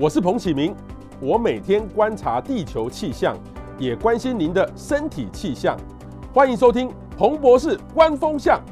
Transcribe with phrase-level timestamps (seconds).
[0.00, 0.72] 我是彭启明，
[1.20, 3.36] 我每天观察地球气象，
[3.80, 5.76] 也关心您的身体气象。
[6.32, 8.62] 欢迎收听彭博士观风向。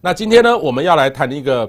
[0.00, 1.68] 那今天呢，我们要来谈一个。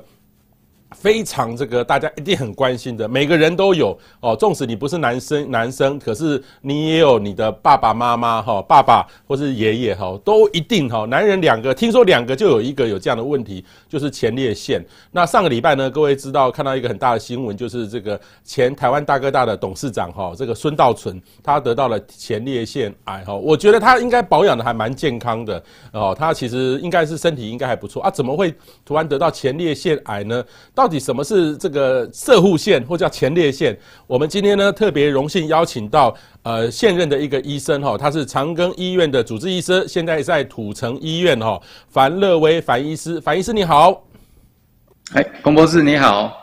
[0.95, 4.35] 非常这个大家一定很关心的，每个人都有哦。
[4.35, 11.05] 纵使你不是男生，男生可是你也有你的爸爸妈妈哈，爸爸或是爷爷哈，都一定哈。
[11.05, 14.83] 男人两个，听说两个就有一个有这样的问题，就是前列腺。
[15.11, 23.33] 那上个礼拜呢，各位知道看到一个很大的新闻，就是这个前台湾大哥大的董事长哈，这个孙道存他得到了前列腺癌哈。
[23.33, 25.63] 我觉得他应该保养的还蛮健康的
[25.93, 28.53] 哦，他其实应该是身体应该还不错啊，怎么会
[28.83, 30.43] 突然得到前列腺癌呢？
[30.81, 33.77] 到底什么是这个射护腺或叫前列腺？
[34.07, 44.03] 我们今天呢特别荣幸邀请到呃现任的一个医生哈，他是长庚医院的主治医师，现在在土城医院哈，樊乐威樊医师，樊医师你好。
[45.13, 46.35] 哎，彭博士你好。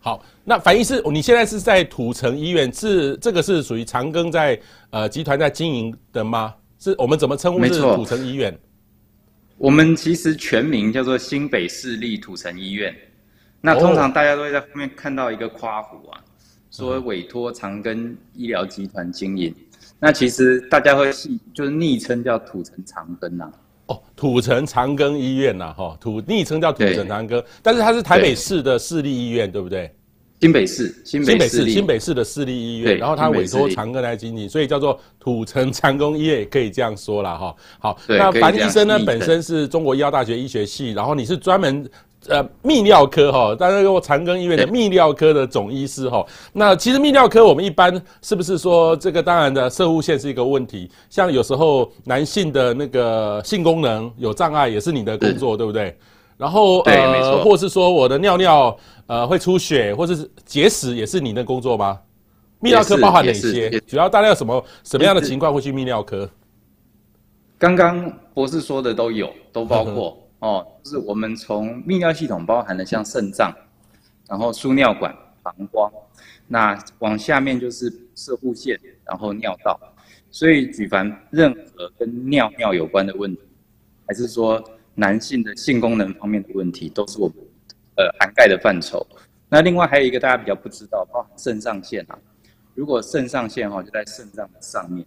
[0.00, 6.54] 好，那樊医师，你现在是在土城医院，是这个是属于长庚在呃集团在经营的吗？
[6.78, 8.58] 是我们怎么称呼是土城医院？
[9.58, 12.96] 我们其实全名叫做新北市立土城医院。
[13.64, 16.18] 那通常大家都会在后面看到一个夸弧啊，
[16.68, 19.54] 说委托长庚医疗集团经营。
[20.00, 23.48] 那其实大家会戏就是昵称叫土城长庚呐。
[23.86, 29.94] 哦，土城长庚医院呐，哈，土昵称叫土城长庚，但是它是台北市的市立医院，对不对？
[30.40, 37.54] 新北市，新北市，新北市的市立医院，然后它委托长庚来经营，所以叫做土城长庚医院，也可以这样说了哈。
[37.78, 41.88] 好，那樊医生呢，本身是中国医药大学医学系，然后你是专门。
[42.28, 46.24] 呃，泌尿科哈，大家用长庚医院的泌尿科的总医师哈。
[46.52, 50.88] 那其实泌尿科我们一般是不是说这个当然的射护腺是一个问题？
[51.10, 55.96] 像有时候男性的那个性功能有障碍也是你的工作，对不对？
[56.36, 58.76] 然后呃，或是说我的尿尿
[59.06, 61.98] 呃会出血，或者是结石也是你的工作吗？
[62.60, 63.68] 泌尿科包含哪些？
[63.80, 66.28] 主要大家有什么什么样的情况会去泌尿科？
[67.58, 70.16] 刚刚博士说的都有，都包括。
[70.42, 73.54] 哦，就是我们从泌尿系统包含了像肾脏，
[74.28, 75.88] 然后输尿管、膀胱，
[76.48, 79.78] 那往下面就是射护腺，然后尿道。
[80.32, 83.42] 所以举凡任何跟尿尿有关的问题，
[84.04, 84.60] 还是说
[84.96, 87.36] 男性的性功能方面的问题，都是我们
[87.96, 89.06] 呃涵盖的范畴。
[89.48, 92.18] 那另外还有一个大家比较不知道，包含肾上腺啊。
[92.74, 95.06] 如果肾上腺哈就在肾脏的上面，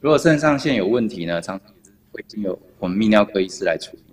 [0.00, 4.04] 如果肾上腺有问题呢，常常也是会经由我们泌尿科医师来处理。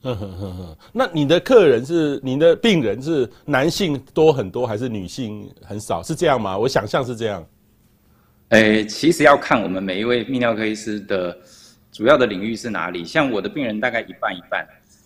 [0.00, 6.00] 呵呵呵呵，那你的客人是你的病人是男性多很多还是女性很少？
[6.02, 6.56] 是这样吗？
[6.56, 7.44] 我想象是这样。
[8.50, 11.36] 诶，其实要看我们每一位泌尿科医师的
[11.90, 13.04] 主要的领域是哪里。
[13.04, 14.64] 像我的病人大概一半一半，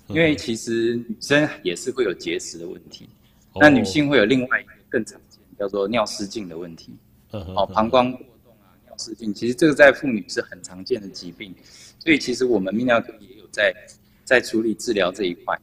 [0.09, 3.09] 因为其实女生也是会有结石的问题，
[3.55, 6.95] 那女性会有另外一个更常见叫做尿失禁的问题。
[7.31, 11.55] 哦，膀胱过动啊，尿失禁，其实这个在妇女是很常见的疾病，
[11.99, 13.75] 所以其实我们泌尿科也有在。
[14.33, 15.55] 在处理治疗这一块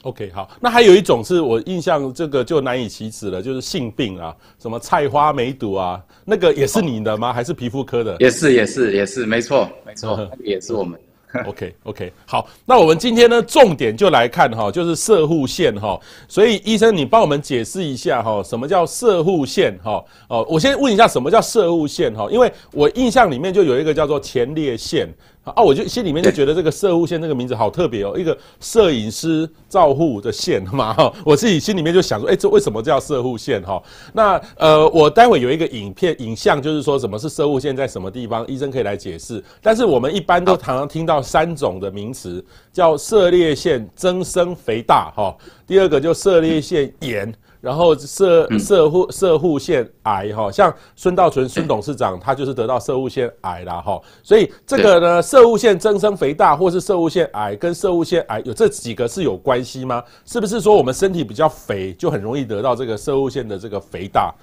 [0.00, 7.28] ，OK，好，那还有一种是我印象这个就难以启齿了，就是性病啊，什么菜花梅毒啊，那个也是你的吗？
[7.28, 8.16] 哦、还是皮肤科的？
[8.18, 10.98] 也是，也是，也是，没错，没错，那个也是我们。
[11.44, 20.02] OK，OK，okay, okay, 好，那我们今天呢，重点就来看哈，就是射护腺哈，所以医生你帮我们解释一下哈，什么叫射护腺哈？
[20.30, 25.06] 哦，我先问一下什么叫射护腺哈，因为我印象里面就有一个叫做前列腺。
[25.54, 33.80] 啊，我就心里面就觉得这个摄护腺这个名字好特别哦，一个摄影师照护的线嘛哈，我自己心里面就想说，哎，这为什么叫摄护腺哈？
[34.12, 39.40] 那呃，我待会有一个影片影像，就是说什么是摄护腺在什么地方，医生可以来解释。
[39.62, 47.32] 但是我们一般都常常听到三种的名词，叫射列腺增生肥大哈，第二个就射列腺炎。
[47.60, 60.02] 然后摄摄护摄护腺癌哈，像孙道存孙董事长，他就是得到摄护腺癌啦哈，所以这个呢，摄护腺增生肥大或是摄护腺癌跟摄护腺癌有这几个是有关系吗？
[60.24, 64.34] 是不是说我们身体比较肥，就很容易得到这个摄护腺的这个肥大？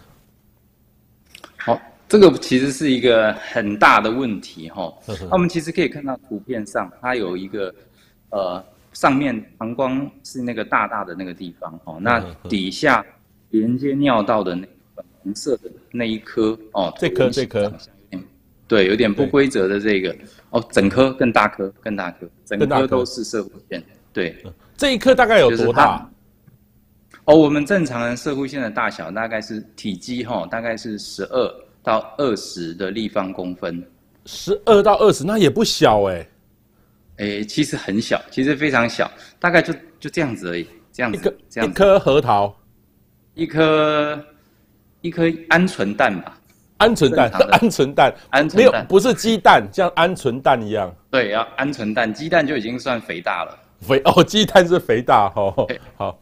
[1.57, 1.79] 好，
[2.09, 4.93] 这个其实是一个很大的问题哈。
[5.07, 7.73] 那我们其实可以看到图片上，它有一个
[8.29, 8.63] 呃。
[8.93, 13.05] 上面膀胱是那个大大的那个地方哦，那底下
[13.49, 17.71] 连接尿道的那个粉红色的那一颗哦，这颗这颗，
[18.67, 20.15] 对，有点不规则的这个
[20.51, 24.35] 哦，整颗更大颗更大颗，整颗都是射护腺，对，
[24.77, 26.09] 这一颗大概有多大？
[27.25, 33.83] 哦，我们正常人射护腺的大小大概是体积哈，大概是十二到二十的立方公分，
[34.25, 36.27] 十二到二十那也不小哎。
[37.17, 42.55] 诶，其实很小，其实非常小，大概就就这样子而已，这样子，一颗这样一颗核桃，
[43.35, 44.25] 一颗
[45.01, 46.39] 一颗鹌鹑蛋吧。
[46.79, 50.93] 鹌鹑蛋，鹌鹑蛋，鹌鹑蛋没有，不是鸡蛋，像鹌鹑蛋一样。
[51.09, 53.57] 对，要鹌鹑蛋，鸡蛋就已经算肥大了。
[53.79, 55.67] 肥哦，鸡蛋是肥大哦。
[55.95, 56.19] 好，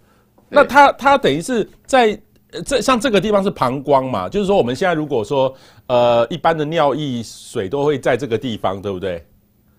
[0.50, 2.16] 那它它等于是在
[2.64, 5.52] 这像这个地方是膀胱嘛，就是说我们现在如果说
[5.88, 9.26] 呃一般的尿液水都会在这个地方，对不对？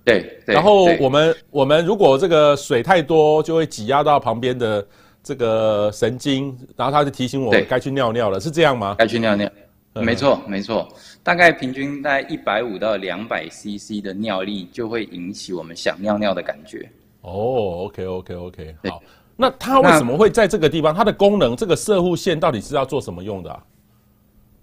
[0.05, 0.21] 对。
[0.45, 4.87] 对然后我们我们如果这个水太多，就会挤压到旁边的
[5.23, 8.97] 这个神经，然后它就提醒我们该去尿尿了，是这样吗？
[8.99, 9.51] 该去尿尿。
[9.95, 10.89] 没错，没错，
[11.23, 16.91] 大概平均在一百五到两百 CC 的尿力就会引起我们想尿尿的感觉。
[17.21, 19.03] 哦，OK，OK，OK，好。
[19.37, 20.95] 那它为什么会在这个地方？
[20.95, 23.63] 它的功能，这个射护线到底是要做什么用的啊？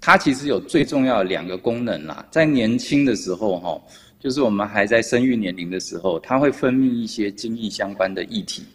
[0.01, 2.25] 它其实有最重要的两个功能啦。
[2.31, 3.81] 在年轻的时候，哈，
[4.19, 8.65] 就是我们还在生育年龄的时候，它会分泌一些精液相关的液体，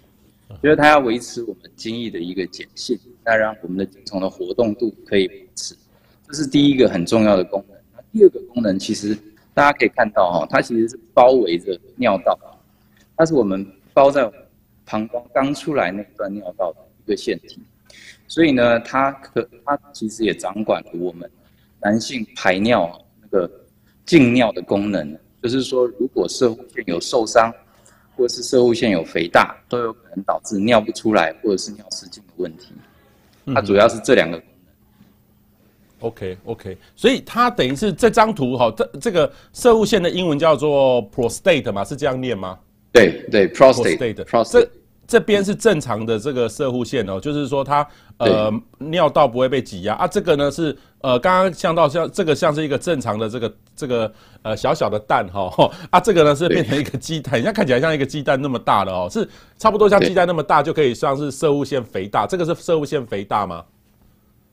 [0.62, 5.76] 就是它要维持我们精液的一个碱性，那让我们的精虫的活动度可以维持。
[6.26, 7.78] 这是第一个很重要的功能。
[7.94, 9.14] 那第二个功能，其实
[9.52, 12.38] 大家可以看到哈，它其实是包围着尿道，
[13.14, 14.24] 它是我们包在
[14.86, 17.60] 膀胱刚出来那段尿道的一个腺体。
[18.26, 21.30] 所以呢，它可它其实也掌管了我们
[21.82, 23.50] 男性排尿那个
[24.06, 25.14] 净尿的功能。
[25.44, 27.52] 就是说，如果射护腺有受伤，
[28.16, 32.72] 或者是射护腺有肥大，都有可能导致尿不出来，或者是尿失禁的问题。
[33.54, 34.46] 它主要是这两个功
[36.00, 36.08] 能。
[36.08, 42.58] OK OK，所以它等于是这张图哈，这这个射护腺的英文叫做 prostate 嘛，是这样念吗？
[42.90, 44.14] 对对，prostate。
[44.24, 44.50] prostate。
[44.50, 44.70] 这
[45.06, 47.86] 这边是正常的这个射护腺哦，就是说它
[48.16, 50.08] 呃尿道不会被挤压啊。
[50.08, 54.10] 这个呢是呃刚刚像到像这个像是一个正常的这个这个
[54.40, 59.28] 呃小小的蛋哈、哦、 啊，这个呢是变成一个鸡蛋，现在看起来像一个鸡蛋那么大的哦，是
[59.58, 62.26] 差不多像鸡蛋那么大就可以算是射物腺肥大。
[62.26, 63.62] 这个是射物腺肥大吗？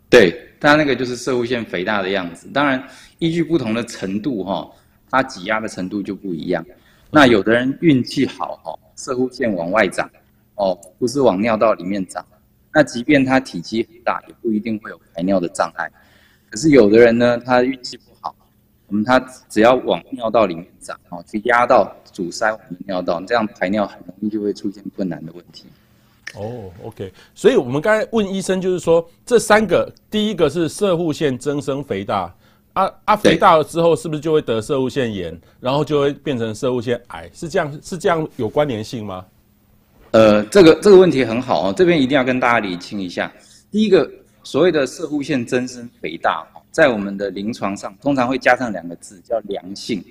[0.10, 2.50] 对，它那个就是射物腺肥大的样子。
[2.54, 2.86] 当然，
[3.20, 4.70] 依据不同的程度哈，
[5.10, 6.62] 它挤压的程度就不一样。
[7.10, 10.10] 那有的人运气好哈，射物腺往外长，
[10.56, 12.26] 哦，不是往尿道里面长。
[12.74, 15.90] 那即便它体积很大，也不一定会有排尿的障碍。
[16.52, 18.36] 可是有的人呢，他运气不好，
[18.88, 19.18] 我们他
[19.50, 25.64] 只要往尿道里面长，哦，去压到阻塞我们的尿道，这样排尿很容易就会出现困难的问题。
[26.36, 32.34] 哦、oh，OK，所以我们刚才问医生，就是说这三个，第一个是射护腺增生肥大，
[32.74, 37.30] 啊啊，肥大了之后是不是就会得射护腺炎，然后就会变成射护腺癌？
[37.34, 39.26] 是这样，是这样有关联性吗？
[40.12, 43.32] 呃，这个这个问题很好哦，这边一定要跟大家理清一下。
[43.70, 44.10] 第一个，
[44.44, 50.04] 所谓的射护腺增生肥大，在我们的临床上通常会加上两个字，叫良性，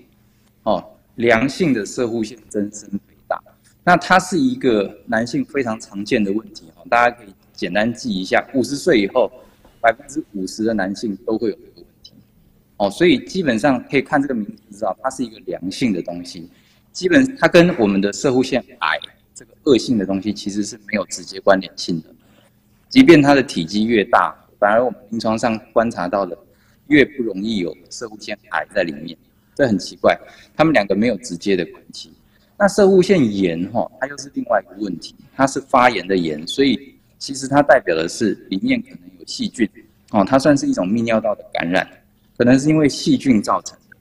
[0.62, 0.84] 哦，
[1.16, 3.42] 良性的射护腺增生肥大。
[3.82, 9.30] 那它是一个男性非常常见的问题哈，大家可以简单记一下，五十岁以后，
[9.80, 12.12] 百分之五十的男性都会有这个问题，
[12.76, 16.48] 哦，所以基本上可以看这个名字知道，它是一个良性的东西，
[16.92, 18.98] 基本它跟我们的射护腺癌
[19.34, 22.08] 这个恶性的东西其实是没有直接关联性的，
[22.90, 26.36] 即便它的体积越大，反而我们临床上观察到的
[26.88, 29.16] 越不容易有射物腺癌在里面，
[29.54, 30.18] 这很奇怪，
[30.56, 32.12] 他们两个没有直接的关系。
[32.58, 39.66] 那射物腺炎哈，它又是另外一个问题，它是发炎的炎，所以其实它代表的是里面可能有细菌
[40.10, 41.88] 哦，它算是一种泌尿道的感染，
[42.36, 43.96] 可能是因为细菌造成的，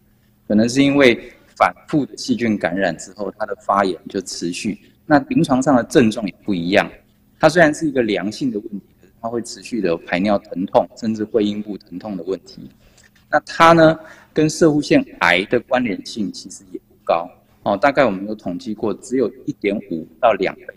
[0.48, 4.78] 可能是因为反复的细菌感染之后，它的发炎就持续。
[5.06, 6.92] 那临床上的症状也不一样，
[7.40, 12.70] 它虽然是一个良性的问题，可是它会持续的排尿疼痛，甚至会阴部疼痛的问题。
[13.32, 13.98] 那它呢，
[14.34, 17.30] 跟射护腺癌的关联性其实也不高。
[17.64, 20.68] 哦，大概我们有统计过，只有一点五到两倍，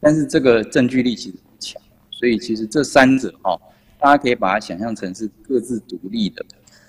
[0.00, 3.56] 但是这个证据力其实不强，所以其实这三者哈，
[3.98, 6.44] 大家可以把它想象成是各自独立的。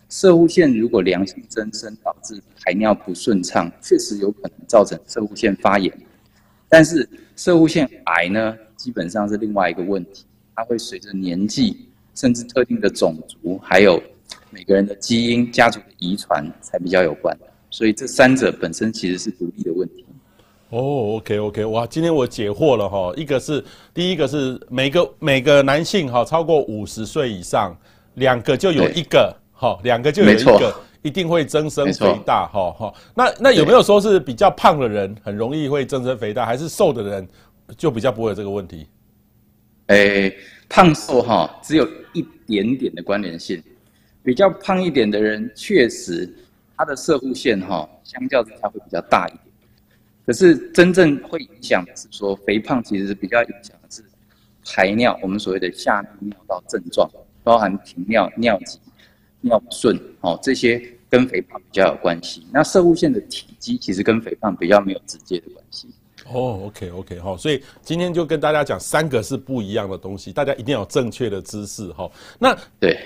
[0.10, 5.94] 射护腺如果良性增生导致排尿不顺畅，确实有可能造成射护腺发炎，
[6.70, 10.24] 但是射护腺癌呢，基本上是另外一个问题，
[10.56, 14.02] 它会随着年纪，甚至特定的种族，还有
[14.50, 17.38] 每个人的基因、家族的遗传才比较有关。
[17.70, 20.06] 所以这三者本身其实是独立的问题。
[20.70, 23.14] 哦、oh，OK OK，哇，今天我解惑了哈。
[23.16, 27.76] 一个是第一个是每个每个男性哈超过五十岁以上，
[28.16, 32.94] 两个就有一个哈，两个就有一个一定会增生肥大哈哈。
[33.16, 37.26] 那那有没有说是比较胖的人很容易会增生肥大，还是瘦的人
[37.76, 38.88] 就比较不会有这个问题？
[39.88, 40.38] 诶，
[40.70, 43.62] 胖瘦哈只有一点点的关联性，
[44.24, 46.32] 比较胖一点的人确实。
[46.80, 49.42] 他的射护线哈，相较之下会比较大一点，
[50.28, 54.06] 可是真正会影响的是说，肥胖其实是比较影响的是
[54.64, 57.10] 排尿，我们所谓的下尿道症状，
[57.44, 58.78] 包含停尿、尿急、
[59.42, 62.46] 尿不顺，哦，这些跟肥胖比较有关系。
[62.54, 65.88] 那射护线的体积其实跟肥胖比较没有直接的关系。
[66.34, 72.10] 哦，OK，OK，好，所以今天就跟大家讲三个是不一样的东西，大家一定要有正确的知识哈。
[72.38, 73.00] 那对，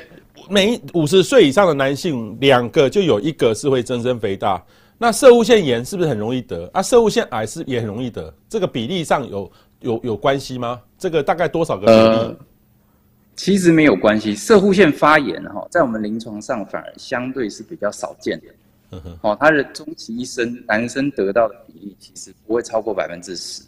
[0.49, 4.63] 每五十岁以上的男性，两个就有一个是会增生肥大。
[4.97, 6.81] 那射护腺炎是不是很容易得啊？
[6.81, 10.79] 射护腺癌是也很容易得，这个比例上有有有关系吗？
[10.97, 11.97] 这个大概多少个比例？
[11.97, 12.35] 呃，
[13.35, 14.35] 其实没有关系。
[14.35, 18.45] 射护腺发炎哈，在我们临床上反而相对是比较少见的。
[19.21, 23.63] 哦，他的终其一生，男生得到的比例其实不会超过百分之十。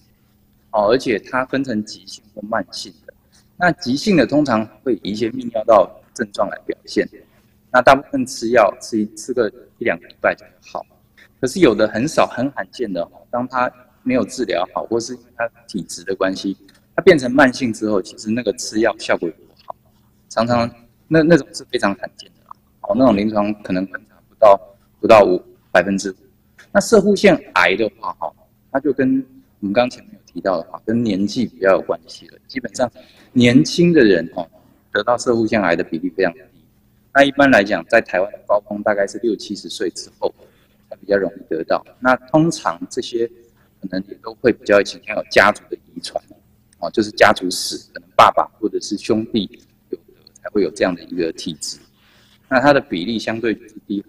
[0.71, 3.13] 哦，而且它分成急性或慢性的。
[3.55, 7.07] 那急性的通常会以一些泌尿道症状来表现。
[7.71, 10.83] 那大部分吃药吃一吃个一两个礼拜就好。
[11.39, 16.57] 可是有的很少很罕见的，当他没有治疗好，或是他体质的关系，
[16.95, 19.75] 他变成慢性之后，其实那个吃药效果也不好。
[20.27, 20.67] 常常
[21.07, 22.49] 那那种是非常罕见的。
[22.81, 24.59] 哦，那种临床可能观察不到。
[25.03, 26.15] 不到五百分之五，
[26.71, 28.33] 那射护腺癌的话，哈，
[28.71, 29.21] 它就跟
[29.59, 32.37] 我们刚前面有提到的话，跟年纪比较有关系了。
[32.47, 32.89] 基本上，
[33.33, 34.49] 年轻的人，哦，
[34.93, 36.39] 得到射护腺癌的比例非常低。
[37.13, 40.33] 那一般来讲，在台湾的高峰大概是六七十岁之后，
[40.89, 41.85] 才比较容易得到。
[41.99, 43.27] 那通常这些
[43.81, 46.23] 可能也都会比较倾向有家族的遗传，
[46.79, 49.49] 哦，就是家族史，可能爸爸或者是兄弟
[49.89, 50.03] 有的
[50.41, 51.77] 才会有这样的一个体质。
[52.47, 54.01] 那它的比例相对就是低。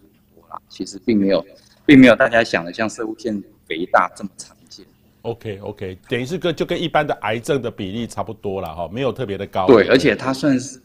[0.74, 1.46] 其实并没有，
[1.86, 4.84] 并没有大家想的像射物腺肥大这么常见。
[5.22, 9.68] OK OK，等于是跟就跟一般的癌症的比例差不多了哈，没有特别的高。
[9.68, 10.82] 对，而且它算是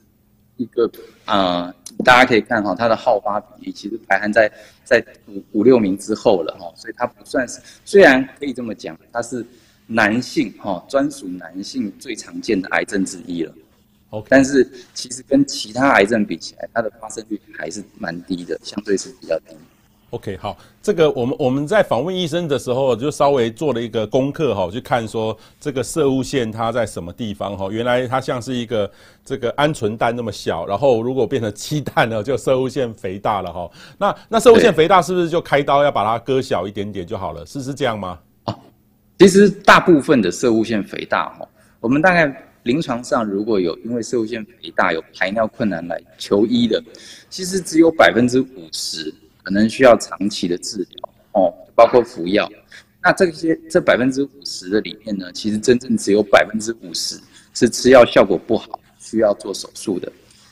[0.57, 0.89] 一个
[1.25, 1.73] 呃，
[2.05, 4.51] 大家可以看哈，它的好发比例其实排行在
[4.83, 9.43] 在五五六名之后了哈，所以它不算是，虽然可以这么讲，它是
[9.87, 13.51] 男性哈专属男性最常见的癌症之一了。
[14.11, 19.55] OK，但是其实跟其他癌症比起来，它的发生率还是蛮低的，相对是比较低。
[20.11, 28.89] OK，好，这个我们我们在访问医生的时候，就稍微做了一个功课哈，去看说这个摄护腺它在什么地方哈，原来它像是一个
[29.23, 33.69] 这个鹌鹑蛋那么小，然后如果变成鸡蛋呢，就摄护腺肥大了哈。
[33.97, 37.45] 那那摄护腺肥大是不是就开刀要把它割小一点点就好了？
[37.45, 38.17] 是是这样吗？
[38.45, 38.55] 哦，
[39.19, 41.47] 其实大部分的摄护腺肥大哈，
[41.79, 42.45] 我们大概。
[42.63, 46.83] 临床上如果有因为摄护腺肥大有排尿困难来求医的，
[47.29, 49.11] 其实只有百分之五十
[49.43, 52.49] 可能需要长期的治疗哦，包括服药。
[53.01, 57.19] 那这些这百分之五十的里面呢，其实真正只有百分之五十
[57.53, 60.11] 是吃药效果不好，需要做手术的。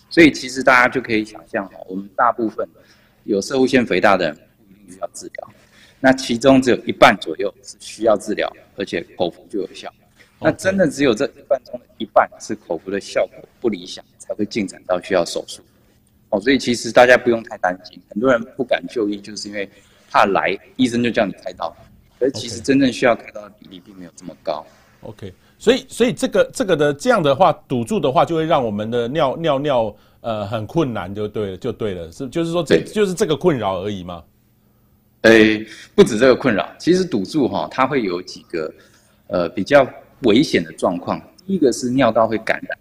[0.09, 2.65] 所以其实大家就可以想象哈，我们大部分
[3.25, 5.53] 有摄护腺肥大的人不一定需要治疗，
[5.99, 9.93] 那其中只有一半左右是需要治疗，而且口服就有效。
[10.39, 15.61] 那真的只有这一半中的一半是口服的效果不理想，才会进展到需要手术。
[16.29, 18.01] 哦，所以其实大家不用太担心。
[18.09, 19.69] 很多人不敢就医，就是因为
[20.09, 21.75] 怕来医生就叫你开刀，
[22.19, 24.65] 而其实真正需要开刀的比例并没有这么高。
[25.01, 34.23] OK，所以所以这个这个的这样的话堵住的话，就会让我们的尿尿尿呃很困难，就对了，就对了，是就是说这就是这个困扰而已吗？
[35.21, 35.65] 诶，
[35.95, 38.73] 不止这个困扰，其实堵住哈，它会有几个
[39.27, 39.87] 呃比较。
[40.21, 42.75] 危险的状况，第一个是尿道会感染。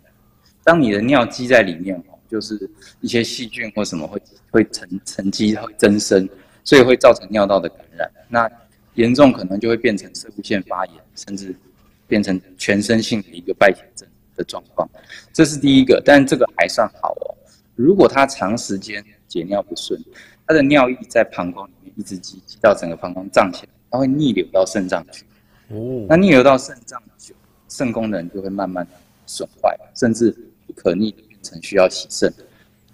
[0.64, 2.68] 当你的尿积在里面，就是
[3.00, 6.28] 一些细菌或什么会会沉沉积会增生，
[6.64, 8.10] 所以会造成尿道的感染。
[8.28, 8.50] 那
[8.94, 11.54] 严重可能就会变成摄护腺发炎，甚至
[12.06, 14.88] 变成全身性的一个败血症的状况。
[15.32, 17.34] 这是第一个，但这个还算好哦。
[17.74, 20.00] 如果他长时间解尿不顺，
[20.46, 25.24] 他的尿液在膀胱里面一直积积到整个膀胱胀起来，它会逆流到肾脏去。
[25.68, 27.02] 哦，那逆流到肾脏，
[27.68, 28.86] 肾功能就会慢慢
[29.26, 30.30] 损坏，甚至
[30.66, 32.32] 不可逆的变成需要洗肾。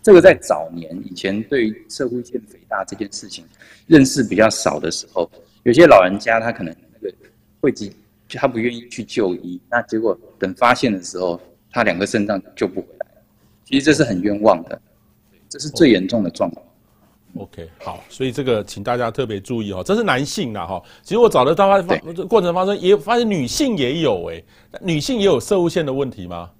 [0.02, 3.44] 这个在早年以前对于摄护腺肥大这件事情
[3.86, 5.30] 认识比较少的时候，
[5.62, 7.14] 有些老人家他可能那个
[7.60, 7.92] 会急，
[8.28, 11.40] 他不愿意去就医，那结果等发现的时候，
[11.70, 13.22] 他两个肾脏救不回来了。
[13.64, 14.80] 其实这是很冤枉的，
[15.48, 16.66] 这是最严重的状况。
[17.36, 20.82] OK，好，所以这个请大家特别注意哦，这是男性的哈。
[21.02, 21.96] 其实我找得到发
[22.28, 24.42] 过程发生，也发现女性也有哎，
[24.82, 26.50] 女性也有摄护腺的问题吗？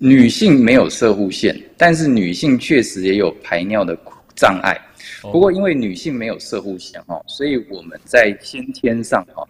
[0.00, 3.96] 女性没有射护腺，但是女性确实也有排尿的
[4.34, 4.76] 障碍。
[5.20, 9.46] 不过因为女性没有射护腺哈，所以我们在先天上哈，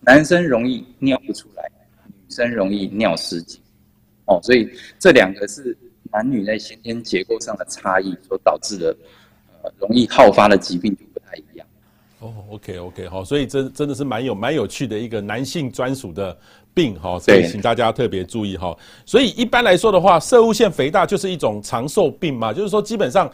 [0.00, 1.68] 男生容易尿不出来，
[2.06, 3.58] 女生容易尿失禁。
[4.26, 5.76] 哦，所以这两个是
[6.12, 8.96] 男女在先天结构上的差异所导致的。
[9.62, 11.66] 呃容易好发的疾病就不太一样。
[12.18, 16.36] 哦，OK OK，好，所以真真的是蛮有蛮有趣的一个男性专属的
[16.74, 18.76] 病哈，所以请大家特别注意哈。
[19.06, 23.30] 所以一般来说的话，射物腺肥大就是一种长寿病嘛，就是说基本上，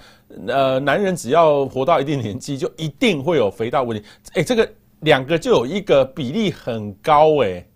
[0.46, 4.04] 呃，男人只要活到一定年纪，就一定会有肥大问题。
[4.34, 4.70] 哎，这个
[5.00, 7.66] 两个就有一个比例很高哎。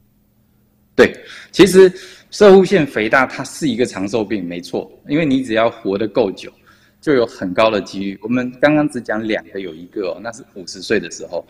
[0.94, 1.12] 对，
[1.50, 1.92] 其实
[2.30, 6.52] 射物腺肥大它是一个长寿病，没错，因为你只要活得够久，
[7.00, 8.18] 就有很高的几率。
[8.22, 11.44] 我们刚刚只讲两个，有一个哦，那是五十岁的时候。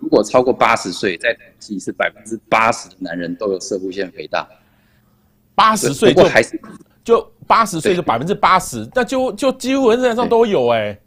[0.00, 4.46] 如果超过八十岁，在统计是百分之八十的男人都有射护腺肥大。
[5.54, 6.60] 八十岁就还是
[7.04, 11.00] 就八十岁就百分之八十，那就就几乎人身上都有哎、欸。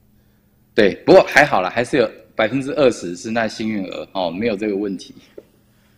[0.73, 5.13] 对，不过还好啦，还是有百分之二十是那幸运儿哦，没有这个问题。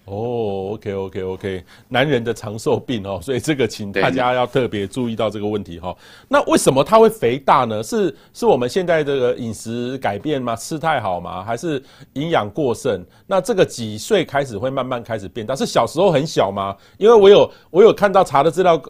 [0.09, 5.95] 哦，OK，OK，OK，男人的长寿病哦， 所以这个请大家要特别注意到这个问题哈。
[6.27, 7.83] 那为什么他会肥大呢？
[7.83, 10.55] 是是我们现在这个饮食改变吗？
[10.55, 11.43] 吃太好吗？
[11.43, 11.81] 还是
[12.13, 13.05] 营养过剩？
[13.27, 15.55] 那这个几岁开始会慢慢开始变大？
[15.55, 16.75] 是小时候很小吗？
[16.97, 18.81] 因为我有我有看到查的资料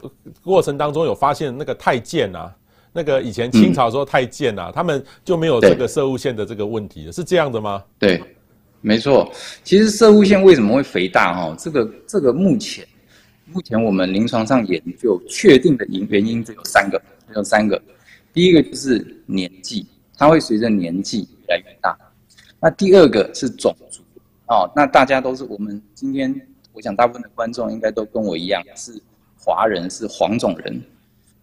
[0.44, 2.54] 过程当中有发现那个太监啊，
[2.94, 7.84] 那个以前清朝时候太监啊，他们就没有这个射物线的这个问题，是这样的吗？
[8.00, 8.22] 对。
[8.82, 9.30] 没错，
[9.64, 11.34] 其实摄护腺为什么会肥大？
[11.34, 12.88] 哈，这个这个目前
[13.52, 17.82] 目前我们临床上研究确定的原原因只有三个，只有三个。
[18.32, 21.98] 第一个就是年纪，它会随着年纪越来越大。
[22.62, 24.02] 那第二个是种族，
[24.48, 26.34] 哦，那大家都是我们今天，
[26.72, 28.94] 我想大部分的观众应该都跟我一样是
[29.38, 30.82] 华人，是黄种人。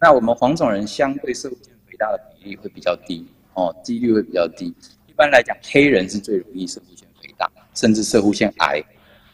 [0.01, 4.75] 那我们黄种人相对摄护腺肥大的比例会比较低，哦，几率会比较低。
[5.07, 6.96] 一般来讲，黑人是最容易摄护腺。
[7.77, 8.83] 甚至射护腺癌，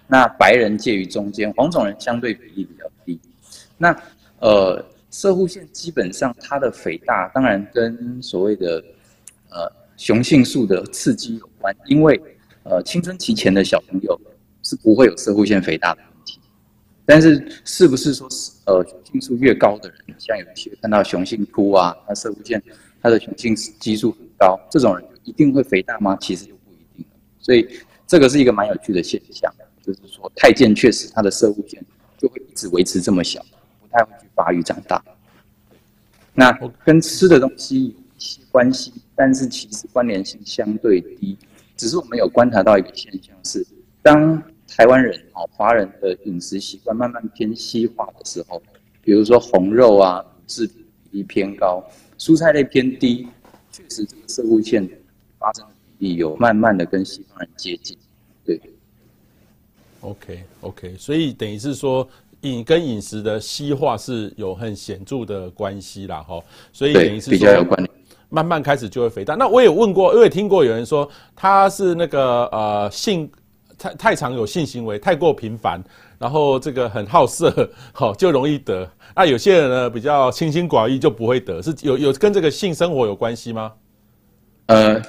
[0.08, 3.18] 那白人介于中间，黄种人相对比例比较低。
[3.78, 3.96] 那
[4.40, 8.84] 呃，摄护腺基本上它的肥大，当然跟所谓的
[9.48, 12.20] 呃雄性素的刺激有关，因为
[12.64, 14.20] 呃青春期前的小朋友
[14.64, 16.40] 是不会有摄护腺肥大的问题。
[17.06, 22.60] 但是是不是说是呃雄性素越高的人，像有些看到雄性秃啊，他摄护腺
[23.00, 26.18] 他的雄性激素很高，这种人一定会肥大吗？
[26.20, 27.06] 其实就不一定。
[27.38, 27.68] 所以。
[28.06, 31.82] 这个是一个蛮有趣的现象，就是说太监确实他的射物线
[32.18, 33.40] 就会一直维持这么小，
[33.80, 35.02] 不太会去发育长大。
[36.34, 36.52] 那
[36.84, 41.36] 跟吃的东西有一些关系，但是其实关联性相对低。
[41.76, 43.66] 只是我们有观察到一个现象是，
[44.02, 48.62] 当台湾人啊华人的饮食习惯慢慢偏西化的时候，
[49.02, 51.82] 比如说红肉啊乳制品比例偏高，
[52.18, 53.28] 蔬菜类偏低，
[53.72, 54.88] 确实这个摄护腺
[55.38, 55.66] 发生
[56.02, 57.96] 的比例有慢慢的跟西方人接近。
[58.44, 58.60] 对
[60.00, 62.06] ，OK OK，所以等于是说
[62.40, 67.90] 饮跟饮食的西化是有很显著的关系啦，哈，所以等于是比较有关联，
[68.28, 69.36] 慢慢开始就会肥大。
[69.36, 73.30] 那我也问过，我也听过有人说他是那个呃性
[73.78, 75.80] 太太常有性行为太过频繁，
[76.18, 78.90] 然后这个很好色，好就容易得。
[79.14, 83.72] 那有些人呢比较清心寡欲就不会得，是有有跟这个性生活有关系吗？
[84.66, 85.00] 呃。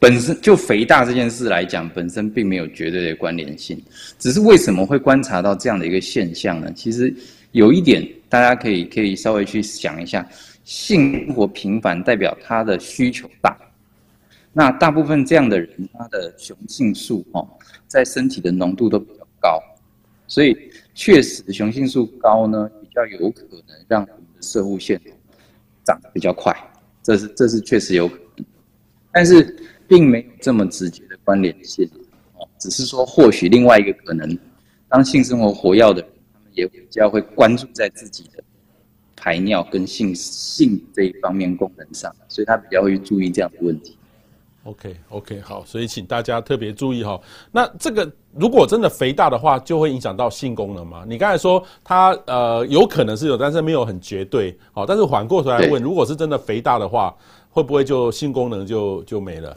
[0.00, 3.82] 本身就肥大这件事来讲，本身并没有绝对的关联性，
[4.16, 6.72] 只是为什么会观察到这样的一个现象呢？
[6.72, 7.12] 其实
[7.50, 10.24] 有一点，大家可以可以稍微去想一下，
[10.62, 13.58] 性生活频繁代表他的需求大，
[14.52, 17.44] 那大部分这样的人，他的雄性素哦，
[17.88, 19.60] 在身体的浓度都比较高，
[20.28, 20.56] 所以
[20.94, 25.00] 确实雄性素高呢，比较有可能让我们的射护腺
[25.84, 26.56] 长得比较快，
[27.02, 28.46] 这是这是确实有可能，
[29.10, 29.56] 但是。
[29.88, 31.90] 并没有这么直接的关联性，
[32.36, 34.38] 哦，只是说或许另外一个可能，
[34.88, 38.44] 当性生活活跃的人，他们也比较会关注在自己的
[39.16, 43.96] 排尿跟性性这一方面功能上，所以他比较会注意这样的问题。
[44.64, 47.18] OK OK 好，所以请大家特别注意哈。
[47.50, 51.04] 那这个如果真的肥大的话，就会影响到性功能吗？
[51.08, 54.54] 你刚才说它呃有可能是有，但是没有很绝对。
[54.72, 57.16] 好，但是反过头来问，如果是真的肥大的话，
[57.48, 59.56] 会不会就性功能就就没了？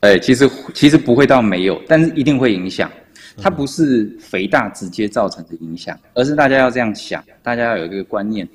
[0.00, 2.90] 哎，其实其实不会到没有，但是一定会影响。
[3.36, 8.46] 它不是肥大直接造成的影响，而是大家要这样想，大家要有一个观念，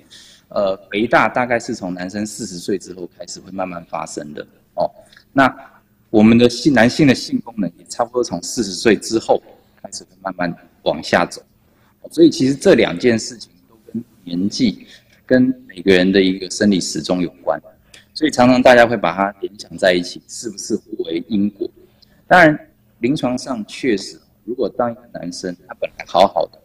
[0.49, 4.89] 呃，肥大大概是从男生四十岁之后开始会慢慢发生的哦。
[5.31, 5.51] 那
[6.09, 9.41] 我们的性男性的性功能也差不多从四十岁之后
[9.81, 10.53] 开始会慢慢
[10.83, 11.41] 往下走，
[12.11, 14.85] 所以其实这两件事情都跟年纪
[15.25, 17.59] 跟每个人的一个生理时钟有关。
[18.15, 21.69] 所以常常大家会把它联想在一起，是不是互为因果？
[22.27, 22.57] 当然，
[22.99, 26.57] 临床上确实，如果当一个男生他本来好好的，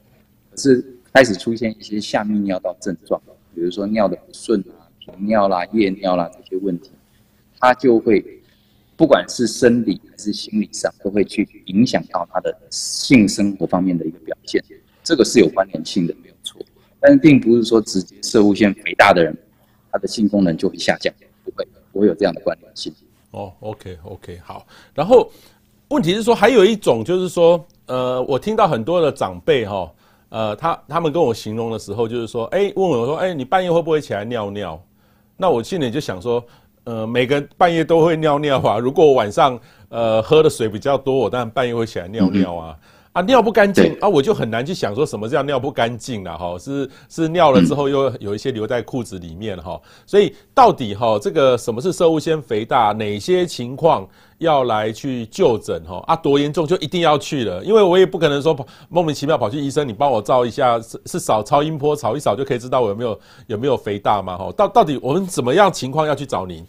[0.49, 0.83] 可是
[1.13, 3.21] 开始出现一些下泌尿道症状，
[3.53, 6.93] 比如说尿的不顺啊、频尿啦、夜尿啦这些问题，
[7.59, 8.25] 他就会
[8.97, 14.63] 不管是生理还是心理上，都会去影响到他的性生活方面的一个表现。
[15.03, 16.65] 这个是有关联性的，没有错。
[17.01, 19.37] 但是并不是说直接射护腺肥大的人，
[19.91, 21.13] 他的性功能就会下降，
[21.51, 22.93] 不会，不会有这样的关联性。
[23.33, 24.67] 哦，OK OK，好。
[24.95, 25.31] 然后
[25.89, 29.93] 问题是说，还有一种就是说，呃，我听到很多的长辈哈，
[30.29, 34.83] 呃，他他们跟我形容的时候，就是说，哎，问我说，哎，你半夜会不会起来尿尿？
[35.37, 36.45] 那我心里就想说，
[36.85, 38.79] 呃，每个半夜都会尿尿啊。
[38.79, 39.59] 如果我晚上
[39.89, 42.77] 呃喝的水比较多，我当然半夜会起来尿尿啊。
[42.81, 58.57] 嗯啊，尿不干净啊，我就很难去想说什么叫尿不干净了哈，是是尿了之后又有一些留在裤子里面哈，所以到底哈这个什么是摄护腺肥大，哪些情况要来去就诊哈啊，多严重就一定要去了，因为我也不可能说
[58.89, 64.39] 莫名其妙跑去医生，你帮我照一下是是扫超音波扫一扫就可以知道我有没有有没有肥大吗？
[64.39, 66.65] 哈，到到底我们怎么样情况要去找您？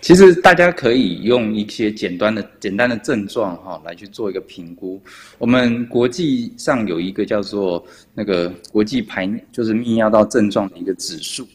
[0.00, 5.00] 其实大家可以用一些简单的、简单的症状哈来去做一个评估。
[5.38, 7.84] 我们国际上有一个叫做
[8.14, 11.46] 那个国际排，就是泌尿道症状的一个指数，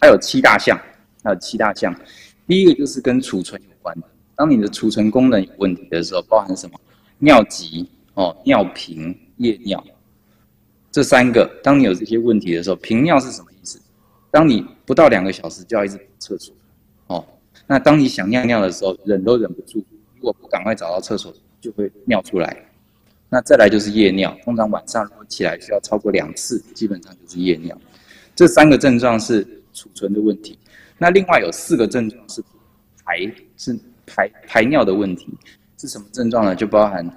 [0.00, 0.80] 它有七大项，
[1.22, 1.94] 它有七大项。
[2.46, 6.80] 第一个就是跟储存有关的，当你的储存功能有问题的时候，包含什么？
[7.18, 9.82] 尿急哦、尿频、夜尿，
[10.90, 11.48] 这三个。
[11.62, 13.78] 当你有这些问题的时候，频尿是什么意思？
[14.30, 16.54] 当你不到两个小时就要一直厕所。
[17.66, 19.84] 那当你想尿尿的时候，忍都忍不住，
[20.16, 22.56] 如果不赶快找到厕所，就会尿出来。
[23.28, 27.78] 那再来就是夜尿，通常晚上如果起来需要超过两次，基本上就是夜尿。
[28.34, 30.58] 这三个症状是储存的问题。
[30.98, 32.42] 那另外有四个症状是
[33.04, 35.28] 排是排排尿的问题，
[35.78, 36.56] 是什么症状呢？
[36.56, 37.08] 就包含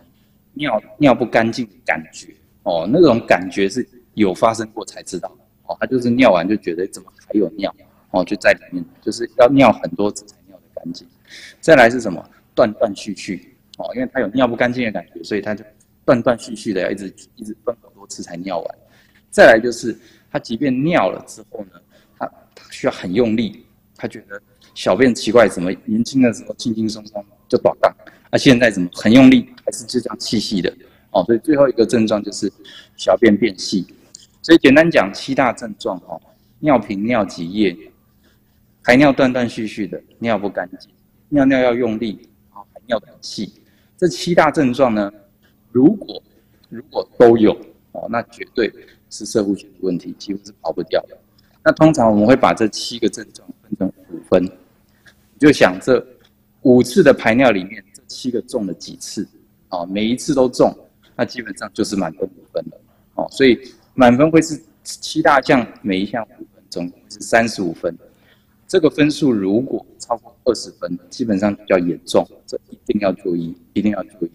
[0.54, 2.28] 尿尿不干净的感觉
[2.62, 7.74] 哦，那种感觉是有发生过才知道哦，他就是尿完就觉得怎么还有尿
[8.14, 10.64] 哦，就在里面，就是要尿很多次才尿得。
[10.76, 11.08] 干净，
[11.62, 12.22] 再来是什么？
[12.54, 15.64] 断断续续哦，因为他有尿不干净的感觉，所以他就
[16.04, 18.76] 断断续续的要一直一直分很多次才尿完。
[19.30, 19.98] 再来就是
[20.30, 21.80] 他即便尿了之后呢，
[22.20, 24.40] 他他需要很用力，他觉得
[24.76, 27.96] 小便奇怪，怎么年轻的时候轻轻松松就短荡，
[28.30, 30.72] 啊现在怎么很用力，还是就这样细细的
[31.12, 31.24] 哦。
[31.24, 32.52] 所以最后一个症状就是
[32.98, 33.88] 小便变细。
[34.42, 36.22] 所以简单讲七大症状哦：
[36.60, 37.76] 尿频、尿急、夜。
[38.84, 40.92] 排尿断断续续的，尿不干净，
[41.30, 43.54] 尿尿要用力，啊排尿很细，
[43.98, 45.12] 这七大症状呢，
[45.72, 46.22] 如果
[46.70, 47.54] 如果都有
[47.94, 48.72] 哦，那绝对
[49.10, 51.18] 是摄护腺的问题，几乎是跑不掉的。
[51.64, 56.06] 那通常我们会把这七个症状分成五分，你就想这
[56.64, 59.26] 五次的排尿里面，这七个中了几次？
[59.70, 60.76] 哦，每一次都中，
[61.16, 62.78] 那基本上就是满分五分了。
[63.16, 63.58] 哦，所以
[63.94, 67.98] 满分会是七大项，每一项五分，总共是三十五分。
[68.74, 74.32] 这个分数如果超过二十分，基本上比较严重，这一定要注意，一定要注意。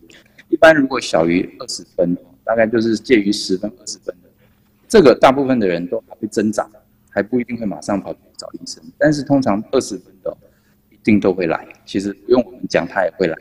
[0.48, 4.30] 一般如果小于二十分，大概就是介于十分、二十分的，
[4.86, 6.70] 这个大部分的人都还会挣扎，
[7.10, 8.80] 还不一定会马上跑去找医生。
[8.96, 10.36] 但是通常二十分的，
[10.90, 11.66] 一定都会来。
[11.84, 13.36] 其实不用我们讲，他也会来。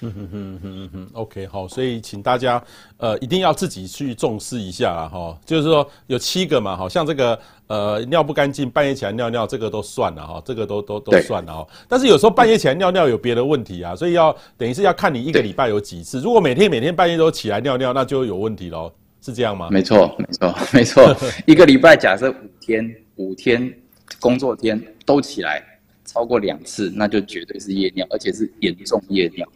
[0.00, 2.62] 嗯哼哼哼哼，OK，好，所以请大家
[2.98, 11.66] 呃一定要自己去重视一下啊，哈，就是说有七个嘛，好像这个呃尿不干净，半夜起来尿尿，这个都算了哈，这个都都都算了哈。
[11.88, 19.68] 但是有时候半夜起来尿尿有别的问题啊，所以要等于是要看你一个礼拜有几次，如果每天每天半夜都起来尿尿，那就有问题喽，是这样吗？
[19.70, 23.72] 没错，没错，没错， 一个礼拜假设五天，五天
[24.20, 25.62] 工作天都起来
[26.04, 29.46] 超过两次，那就绝对是夜尿，而且是严重夜尿。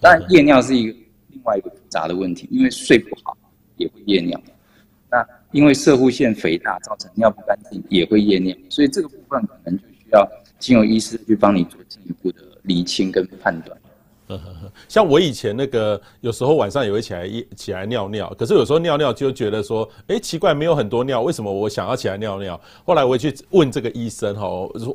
[0.00, 0.96] 当然，夜尿是一个
[1.28, 3.36] 另外一个复杂的问题，因为睡不好
[3.76, 4.40] 也会夜尿。
[5.10, 13.76] 那因为射护腺肥大造成尿不干净也会夜尿，所以这个部分可能就需要经由医师去帮你做进一步的厘清跟判断。
[14.88, 22.60] 像我以前那个，有时候晚上也会起来一起来尿尿，可是有时候尿尿就觉得说，哎、欸，奇怪，没有很多尿，为什么我想要起来尿尿？
[22.84, 24.46] 后来我会去问这个医生哈，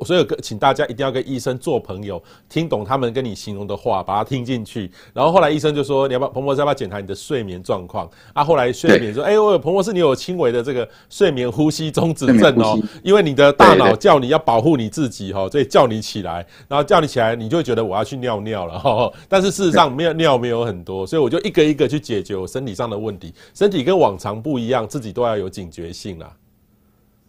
[0.05, 4.91] 所以请大家一定要跟医生做朋友，听懂他们跟你形容的话，把它听进去。
[5.13, 8.09] 然后后来医生就说，你要不要彭博士要不要检查你的睡眠状况？
[8.33, 19.11] 啊，后来睡眠说，哎，我有彭博士，你有轻微的这个睡眠呼吸中止症哦，因为你的大脑叫你要保护你自己哈，所以叫你起来，然后叫你起来，你就会觉得我要去尿尿了哈。
[19.29, 23.33] 但是事实上没有尿没有很多，所以我就一个一个去解决我身体上的问题。
[23.53, 26.35] 身体跟往常不一样，自己都要有警觉性啦。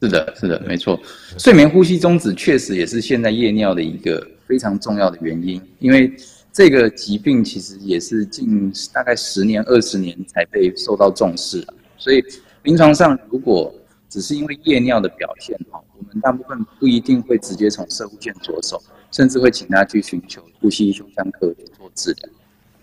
[0.03, 0.99] 是的，是的，没错。
[1.39, 6.13] 睡眠呼吸中止确实也是现在夜尿的一个非常重要的原因，因为
[6.53, 11.67] 这个疾病其实也是近大概十年、二十年才被受到重视。
[11.97, 12.23] 所以
[12.65, 13.75] 临床上如果
[14.09, 18.83] 只是因为夜尿的表现哈，我们大部分不一定会直接从射护线着手。
[19.11, 21.47] 甚至会请他去寻求呼吸胸腔科
[21.79, 22.29] 做治疗。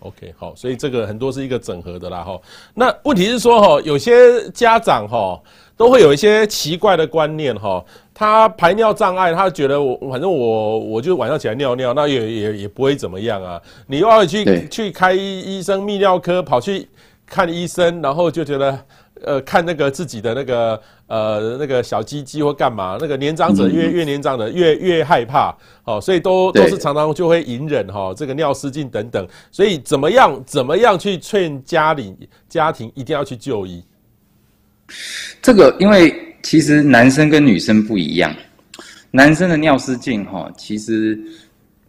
[0.00, 2.40] OK，好，所以这个很多是一个整合的啦，哈。
[2.74, 5.40] 那问题是说，哈，有些家长，哈，
[5.76, 7.84] 都会有一些奇怪的观念，哈。
[8.12, 13.60] 他排尿障碍，他觉得我反正我我就晚上起来尿尿，那也也也不会怎么样啊。
[13.86, 16.88] 你又要去去开医生泌尿科，跑去
[17.24, 18.78] 看医生，然后就觉得。
[19.24, 32.16] 呃，看那个自己的那个呃那个小鸡鸡或干嘛，那个年长者越越年长的越越害怕，哦，所以都都是常常就会隐忍哈，这个尿失禁等等，所以怎么样怎么样去劝家里
[32.48, 33.84] 家庭一定要去就医？
[35.40, 38.34] 这个因为其实男生跟女生不一样，
[39.10, 41.16] 男生的尿失禁哈，其实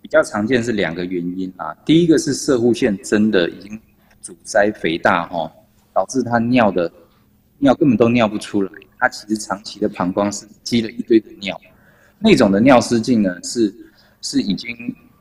[0.01, 3.79] 比较常见是两个原因啊，第一个是射护腺真的已经
[4.21, 5.51] 阻塞肥大哈，
[5.93, 6.91] 导致他尿的。
[7.63, 11.59] 尿根本都尿不出来，它其实长期的膀胱是积了一堆的尿，
[12.19, 13.73] 那种的尿失禁呢，是
[14.21, 14.75] 是已经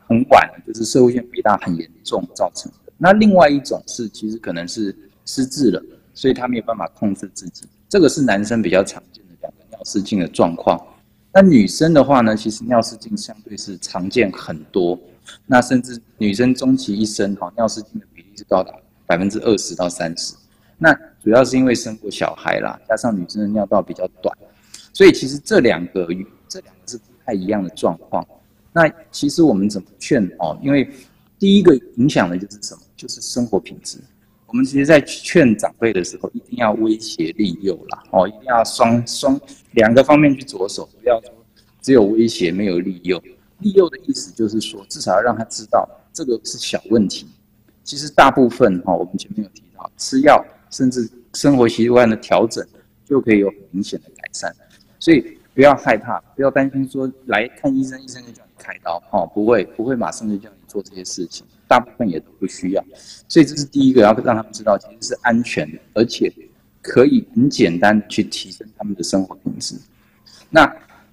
[0.05, 2.91] 很晚了，就是社会性肥大很严重造成的。
[2.97, 4.93] 那另外一种是，其实可能是
[5.25, 5.81] 失智了，
[6.13, 7.65] 所以他没有办法控制自己。
[7.87, 10.77] 这个是男生比较常见的两个尿失禁的状况。
[11.31, 14.99] 那女生的话呢，其实尿失禁相对是常见很多，
[15.45, 18.73] 那甚至女生终其一生哈，尿失禁的比例是高达
[19.05, 20.35] 百分之二十到三十。
[20.77, 20.93] 那
[21.23, 24.37] 主要是因为生过小孩啦，加上女生的尿道比较短，
[24.91, 26.05] 所以其实这两个
[26.49, 28.25] 这两个是不太一样的状况。
[28.73, 30.59] 那其实我们怎么劝哦？
[30.61, 30.89] 因为
[31.39, 32.81] 第一个影响的就是什么？
[32.97, 33.99] 就是生活品质。
[34.47, 39.39] 我们其实在劝长辈的时候，一定要威胁利诱啦，哦，一定要双双
[39.71, 41.31] 两个方面去着手，不要说
[41.81, 43.17] 只有威胁没有利诱。
[43.59, 47.25] 利诱的意思就是说，至少要让他知道这个是小问题。
[47.83, 50.43] 其实大部分哈，我们前面有提到吃药。
[50.73, 52.65] 甚至生活习惯的调整
[53.05, 54.51] 就可以有明显的改善，
[54.99, 62.83] 所以不要害怕，不要担心说来看医生，医生就叫你开刀，哦，不会，不会马上就叫你做这些事情，大部分也都不需要。
[63.27, 66.33] 所以这是第一个要让他们知道，其实是安全的，而且
[66.81, 69.75] 可以很简单去提升他们的生活品质。
[70.49, 70.65] 那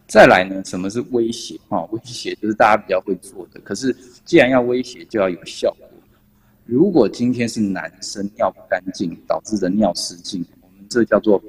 [0.06, 0.62] 再来呢？
[0.64, 1.60] 什么是威胁？
[1.68, 3.94] 哈，威胁就是大家比较会做的，可是
[4.24, 5.76] 既然要威胁，就要有效。
[6.70, 11.42] 如果今天是男生尿不干净导致的尿失禁，我们这叫做，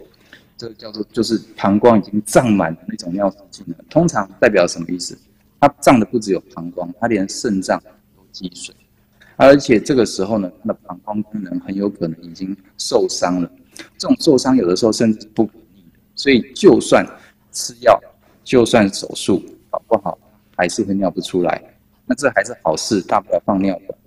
[0.57, 3.85] 这叫做就是膀胱已经胀满的那种尿失禁了。
[3.87, 5.15] 通常代表什么意思？
[5.59, 7.79] 它胀的不只有膀胱，它连肾脏
[8.15, 8.73] 都积水，
[9.35, 13.51] 而且这个时候呢，它的膀胱功能很有可能已经受伤了。
[13.99, 15.83] 这种受伤有的时候甚至不可逆，
[16.15, 17.05] 所以就算
[17.51, 18.01] 吃药，
[18.43, 20.17] 就算手术，搞不好
[20.57, 21.61] 还是会尿不出来。
[22.07, 24.00] 那这还是好事，大不了放尿管。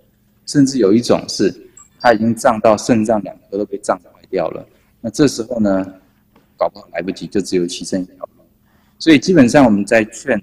[0.45, 1.53] 甚至有一种是，
[1.99, 4.65] 他已经胀到肾脏两颗都被胀坏掉了。
[5.01, 5.83] 那这时候呢，
[6.57, 8.43] 搞不好来不及，就只有牺牲一条路。
[8.99, 10.39] 所以基本上我们在劝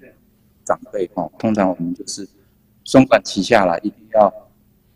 [0.63, 2.27] 长辈哈，通常我们就是
[2.83, 4.33] 双管齐下啦，一定要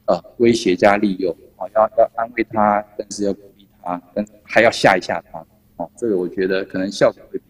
[0.06, 5.46] 呃威胁加利诱，啊，要要安慰他，但是要鼓励他，但还要吓一吓他。
[5.78, 7.42] 哦，这个我觉得可能效果会。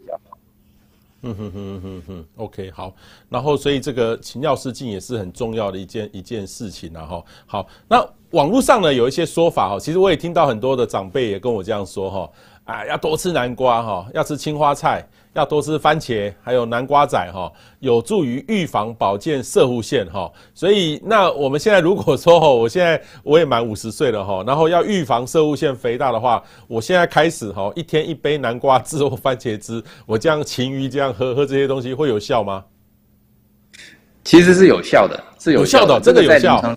[1.21, 2.93] 嗯哼哼哼哼，OK，好，
[3.27, 7.23] 然后所以这个尿失禁也是很重要的一件一件事情啊哈。
[7.45, 12.29] 好，那网络上呢有一些说法哈，其实我也听到很多的长辈也跟我这样说哈，
[12.65, 15.07] 啊，要多吃南瓜哈，要吃青花菜。
[15.33, 20.31] 要多吃番茄，还有南瓜仔哈，有助于预防保健射护腺哈。
[20.53, 32.63] 所以，那我们现在如果说哈，我现在我也满五十岁了哈，然后要预防射护腺肥大的话，我现在开始哈，一天一杯南瓜汁或番茄汁，我这样勤于这样喝喝这些东西会有效吗？
[34.23, 36.75] 其实是有效的，是有效的，有效的，这个有效，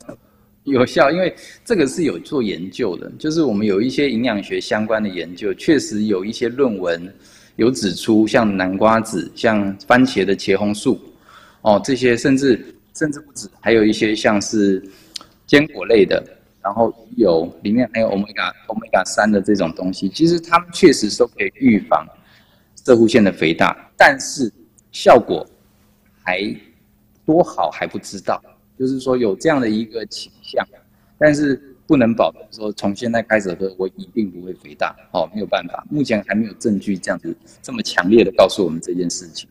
[0.78, 7.12] 有效，因为这个是有做研究的，就是我们有一些营养学相关的研究，确实有一些论文。
[7.56, 10.98] 有指出，像南瓜子、像番茄的茄红素，
[11.60, 12.58] 哦，这些甚至
[12.94, 14.82] 甚至不止，还有一些像是
[15.46, 16.24] 坚果类的，
[16.62, 22.06] 然后有里面还有欧米伽欧米伽三的这种东西，其实它们确实都可以预防
[22.82, 24.50] 射护腺的肥大，但是
[24.90, 25.46] 效果
[26.24, 26.40] 还
[27.26, 28.42] 多好还不知道，
[28.80, 30.66] 就是说有这样的一个倾向，
[31.16, 31.62] 但是。
[31.90, 34.94] 不能保证说从现在开始喝，我一定不会肥大。
[35.12, 39.48] 哦，没有办法，目前还没有证据这样子这么强烈的告诉我们这件事情。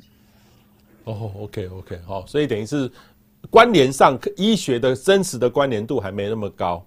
[1.03, 2.89] 哦，OK，OK，好，所以等于是
[3.49, 6.81] 关联上医学的真实的关联度还没那么高，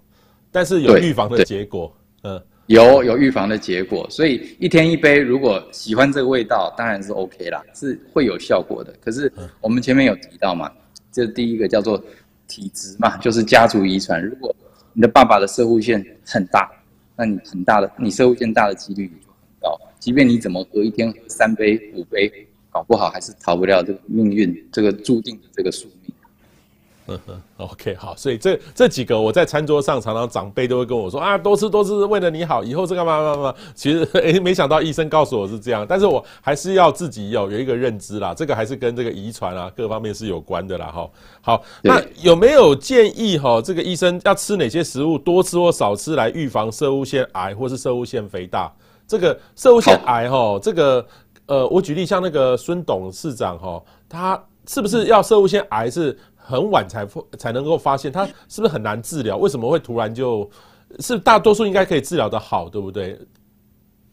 [0.50, 1.94] 但是有预防的结果。
[2.22, 8.90] 嗯，有有预防的结果，所以一天一杯，如果喜欢这个味道，当然是 OK 啦，是会有效果的。
[9.04, 10.72] 可是我们前面有提到嘛，
[11.12, 12.02] 这第一个叫做
[12.52, 14.54] 体质嘛，就是家族遗传，如果
[14.92, 16.70] 你的爸爸的摄护线很大，
[17.16, 19.18] 那你很大的，你摄护线大的几率很
[19.58, 19.80] 高。
[19.98, 22.30] 即便你怎么喝，一天喝三杯、五杯，
[22.70, 26.12] 搞不好还是逃不掉这个命运，这个注定的这个宿命。
[27.12, 27.20] 嗯
[27.58, 33.54] 哼，OK，好，所以这这几个我在餐桌上常常长辈都会跟我说啊，多吃多吃为了你好，以后是干嘛嘛嘛。
[33.74, 41.10] 其实 诶，没想到医生告诉我是这样，但是我还是要自己有有一个认知啦，这个还是跟这个遗传啊各方面是有关的啦哈。
[41.40, 43.60] 好，那有没有建议哈？
[43.60, 48.72] 这个医生要吃哪些食物，多吃或少吃来预防射物腺癌或是射物腺肥大？
[49.06, 51.04] 这个射物腺癌哈，这个
[51.46, 56.16] 呃，我举例像那个孙董事长哈，他是不是要射物腺癌是？
[56.42, 57.06] 很晚才
[57.38, 59.36] 才能够发现，它是不是很难治疗？
[59.36, 60.50] 为什么会突然就？
[61.00, 63.18] 是大多数应该可以治疗得好，对不对？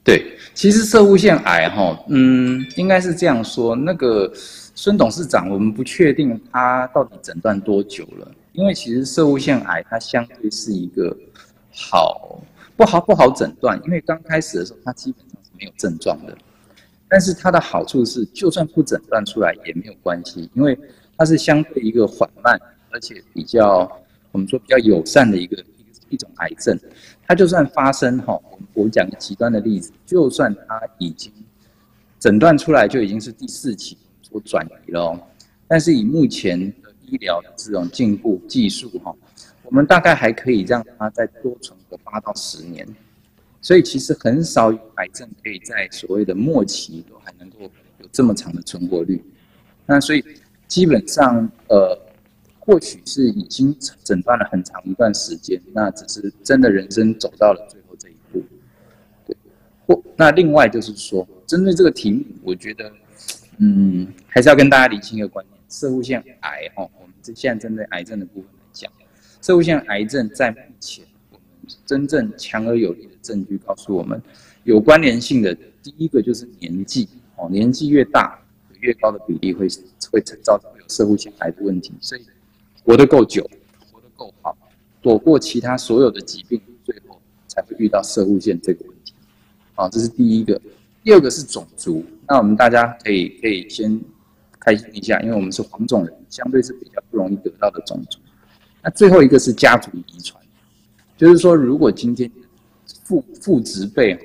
[0.01, 3.75] 对，其实射物腺癌哈，嗯，应该是这样说。
[3.75, 11.13] 那个孙董事长，我们不确定他到底诊断多久了，因为其实射物腺癌它相对是一个
[11.69, 12.41] 好
[12.77, 16.33] 不好不好诊断，因为刚开始的时候它基本上是没有症状的。
[17.09, 20.79] 但是它的好处是，就算不诊断出来也没有关系，因为。
[21.19, 22.57] 它是相对一个缓慢，
[22.91, 23.79] 而且比较
[24.31, 26.79] 我们说比较友善的一个一一种癌症。
[27.27, 31.29] 它就算发生哈，我我讲个极端的例子，就算它已经
[32.17, 35.19] 诊断出来就已经是第四期，做转移了。
[35.67, 39.13] 但是以目前的医疗的这种进步技术哈，
[39.63, 42.87] 我们大概还可以让它再多存活八到十年。
[43.61, 47.63] 所以其实很少有癌症可以在所谓的末期都还能够
[47.97, 49.21] 有这么长的存活率。
[49.85, 50.23] 那所以。
[50.69, 51.99] 基本上，呃，
[52.59, 58.41] 或许是已经诊断了很长一段时间，那只是真的人生走到了最后这一步。
[59.25, 59.35] 对，
[59.87, 62.91] 或那另外就是说，针对这个题目，我觉得，
[63.57, 68.91] 嗯，还是要跟大家理清一个观念：摄护腺癌，哈，我们这现在针对癌症的部分来讲，
[69.41, 74.21] 摄护腺癌症在目前我们真正强而有力的证据告诉我们，
[74.65, 78.39] 有关联性的第一个就是年纪，哦，年纪越大。
[78.81, 79.67] 越高的比例会
[80.11, 82.25] 会造成有摄护腺癌的问题，所以
[82.83, 83.43] 活得够久，
[83.91, 84.57] 活得够好，
[85.01, 89.13] 躲过其他所有的疾病，最后才会遇到摄护腺这个问题。
[89.75, 90.59] 好，这是第一个。
[91.01, 93.99] 第二个是种族，那我们大家可以可以先
[94.59, 98.19] 开心一下，因为我们是黄种人，相对是比较不容易得到的种族。
[98.83, 100.43] 那最后一个是家族遗传，
[101.17, 102.29] 就是说如果今天
[103.05, 104.17] 父父执辈有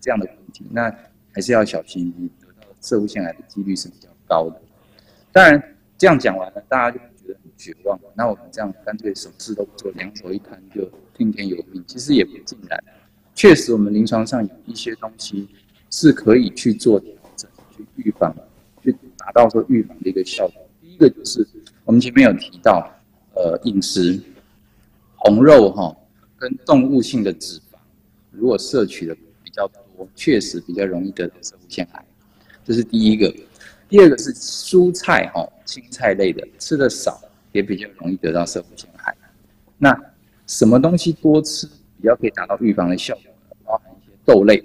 [0.00, 0.90] 这样的问题，那
[1.30, 2.30] 还是要小心一点。
[2.84, 4.60] 摄护腺癌的几率是比较高的，
[5.32, 7.98] 当然这样讲完了，大家就会觉得很绝望。
[8.14, 12.84] 那我们这样干脆什么事都不做，两手一摊就听天由命，其实也不尽然。
[13.34, 15.48] 确实，我们临床上有一些东西
[15.90, 18.36] 是可以去做调整、去预防、
[18.82, 20.68] 去达到说预防的一个效果。
[20.82, 21.46] 第一个就是
[21.84, 22.86] 我们前面有提到，
[23.34, 24.20] 呃，饮食
[25.16, 25.96] 红肉哈
[26.36, 27.78] 跟动物性的脂肪，
[28.30, 32.04] 如果摄取的比较多，确实比较容易得到摄护腺癌。
[32.64, 33.32] 这是第一个，
[33.88, 37.20] 第二个是蔬菜哈，青菜类的吃的少，
[37.52, 39.14] 也比较容易得到摄护腺癌。
[39.76, 39.94] 那
[40.46, 41.66] 什么东西多吃
[42.00, 43.56] 比较可以达到预防的效果呢？
[43.64, 44.62] 包含一些豆类，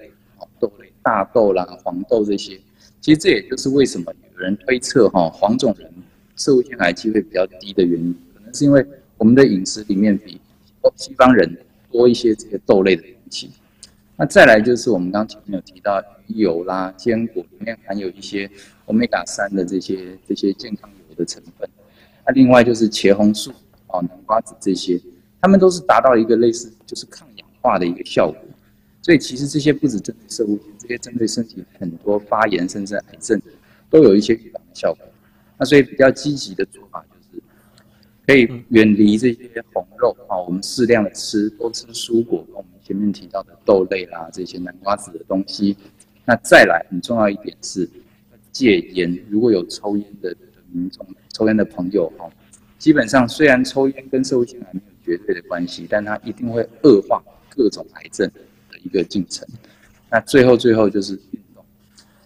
[0.60, 2.60] 豆类大豆啦、黄豆这些。
[3.02, 5.92] 其实这也就是为什么有人推测哈，黄种人
[6.36, 8.86] 摄护腺癌机会比较低的原因，可能是因为
[9.18, 10.40] 我们的饮食里面比
[10.96, 11.58] 西方人
[11.92, 13.52] 多一些这些豆类的东西。
[14.20, 18.52] 那再来就是我们刚前面有提到鱼油啦、坚果里面含有一些
[18.88, 21.70] 欧米伽三的这些这些健康油的成分。
[22.28, 23.50] 那另外就是茄红素、
[23.88, 25.00] 哦南瓜子这些，
[25.40, 28.38] 它们都是达到一个类似就是抗氧化的一个效果。
[29.02, 33.42] 所以其实这些不止针对摄护腺，这些针对身体很多发炎甚至癌症
[33.90, 35.08] 都有一些预防的效果。
[35.58, 37.42] 那所以比较积极的做法就是
[38.28, 42.46] 可以远离这些红肉啊，我们适量的吃，多吃蔬果。
[42.54, 45.76] 我们前面提到的豆类啦，这些南瓜子的东西，
[46.26, 47.88] 那再来很重要一点是
[48.52, 49.14] 戒烟。
[49.30, 50.36] 如果有抽烟的
[50.72, 52.30] 民众、抽烟的朋友哈，
[52.78, 58.26] 基本上虽然抽烟跟社会性癌没有绝对的关系，但它一定会恶化各种癌症
[58.72, 59.48] 的一个进程。
[60.10, 61.66] 那最后最后就是运动，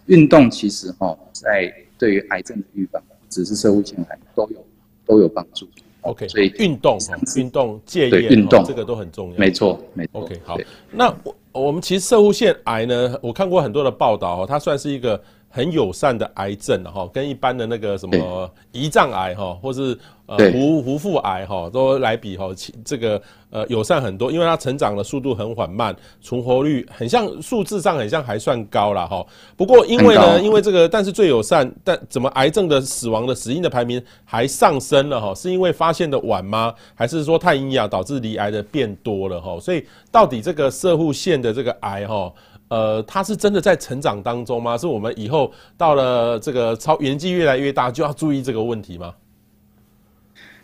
[0.06, 4.66] 运动其实哈，在对于癌症的预防，只是社会性癌都有
[5.04, 5.68] 都有帮助。
[6.04, 9.38] OK，所以运动哈，运动戒烟，运动这个都很重要。
[9.38, 10.20] 没错，没错。
[10.22, 10.56] OK，好，
[10.90, 15.20] 那我我们其实射护腺癌呢，我看过很多的报道哦，它算是一个。
[15.54, 19.96] 很友善的癌症哈，跟一般的那个什么胰脏癌哈，或是
[20.26, 22.48] 呃胡胡腹癌哈，都来比哈，
[22.84, 29.24] 这个呃友善很多，因为它成长的速度很缓慢，存活率很像数字上很像还算高了哈。
[29.56, 35.32] 不过因为呢，因为这个，但是最友善，但怎么癌症的死亡的死因的排名还上升了哈？
[35.36, 36.74] 是因为发现的晚吗？
[36.96, 39.56] 还是说太营养导致罹癌的变多了哈？
[39.60, 42.32] 所以到底这个射护腺的这个癌哈？
[42.68, 44.76] 呃，它是真的在成长当中吗？
[44.76, 49.14] 是我们以后到了这个超年纪越来越大，就要注意这个问题吗？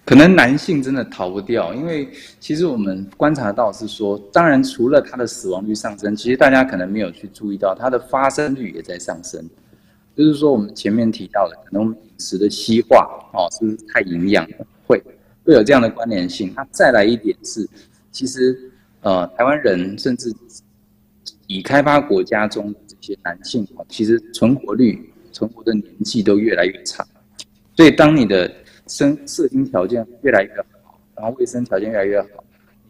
[0.04, 2.08] 可能男性真的逃不掉，因为
[2.40, 9.48] 其实我们观察到是说，当然除了他的死亡率上升，其实大家可能没有去注意到，他的发生率也在上升。
[10.16, 14.66] 就是说，我们前面提到的，可能我们饮食的西化哦，是不是太营养了？
[14.86, 15.00] 会
[15.44, 16.52] 会有这样的关联性。
[16.56, 17.68] 那再来一点是，
[18.10, 18.58] 其实
[19.02, 20.34] 呃，台湾人甚至
[21.50, 27.04] 已开发国家中的这些男性哦，其实存活率、存活的年纪都越来越长。
[27.76, 28.48] 所以，当你的
[28.86, 32.44] 生社经条件越来越好，然后卫生条件越来越好，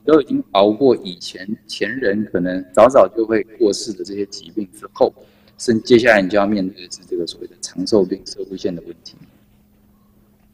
[0.05, 5.11] 你都已经熬过以前前人可能早早就会过世的这些疾病之后，
[5.57, 9.17] 甚接下来你就要面对的是这个所谓的长寿病摄护腺的问题。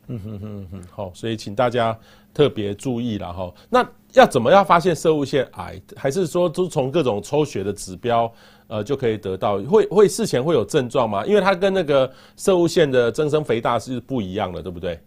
[0.07, 1.99] 嗯哼哼哼，好，所以请大家
[2.33, 3.53] 特别注意了哈。
[3.69, 3.83] 那
[4.17, 5.81] 要怎么样发现摄护腺癌？
[5.95, 8.33] 还是说都从各种抽血的指标
[8.67, 9.59] 呃就可以得到？
[9.59, 11.25] 会会事前会有症状吗？
[11.27, 14.99] 因为它跟那个摄护腺的增生肥大是不一样的，对不对？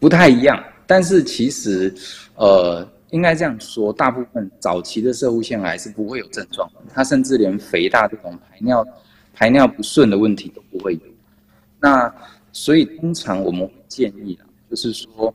[0.00, 1.94] 不太一样，但是其实，
[2.36, 8.86] 呃，应该这样说，大部分早期的摄护腺癌是不会有症状的，它甚至连肥大这种排尿
[9.34, 11.00] 排尿不顺的问题都不会有。
[11.80, 12.12] 那
[12.52, 14.38] 所以通常我们会建议，
[14.70, 15.34] 就是说，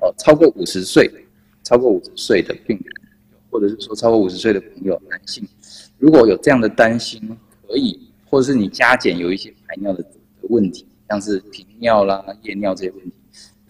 [0.00, 1.10] 呃，超过五十岁，
[1.70, 2.94] 超过五十岁的病人，
[3.48, 5.46] 或者是说超过五十岁的朋友，男性，
[5.98, 10.10] 如果有这样的担心，可以，或者是你加减有一些排尿的的
[10.48, 13.12] 问题，像是频尿啦、夜尿这些问题。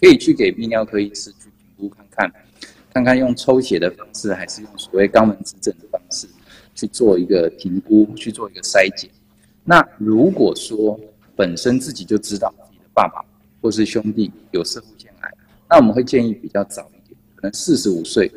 [0.01, 2.33] 可以去给泌尿科医师去评估看看，
[2.91, 6.27] 看看用抽血的方式，还是用所谓肛门指诊的方式
[6.75, 9.11] 去做一个评估，去做一个筛检。
[9.63, 10.99] 那如果说
[11.37, 13.23] 本身自己就知道自己的爸爸
[13.61, 15.31] 或是兄弟有摄护腺癌，
[15.69, 16.91] 那我们会建议比较早，
[17.41, 18.29] 可能四十五岁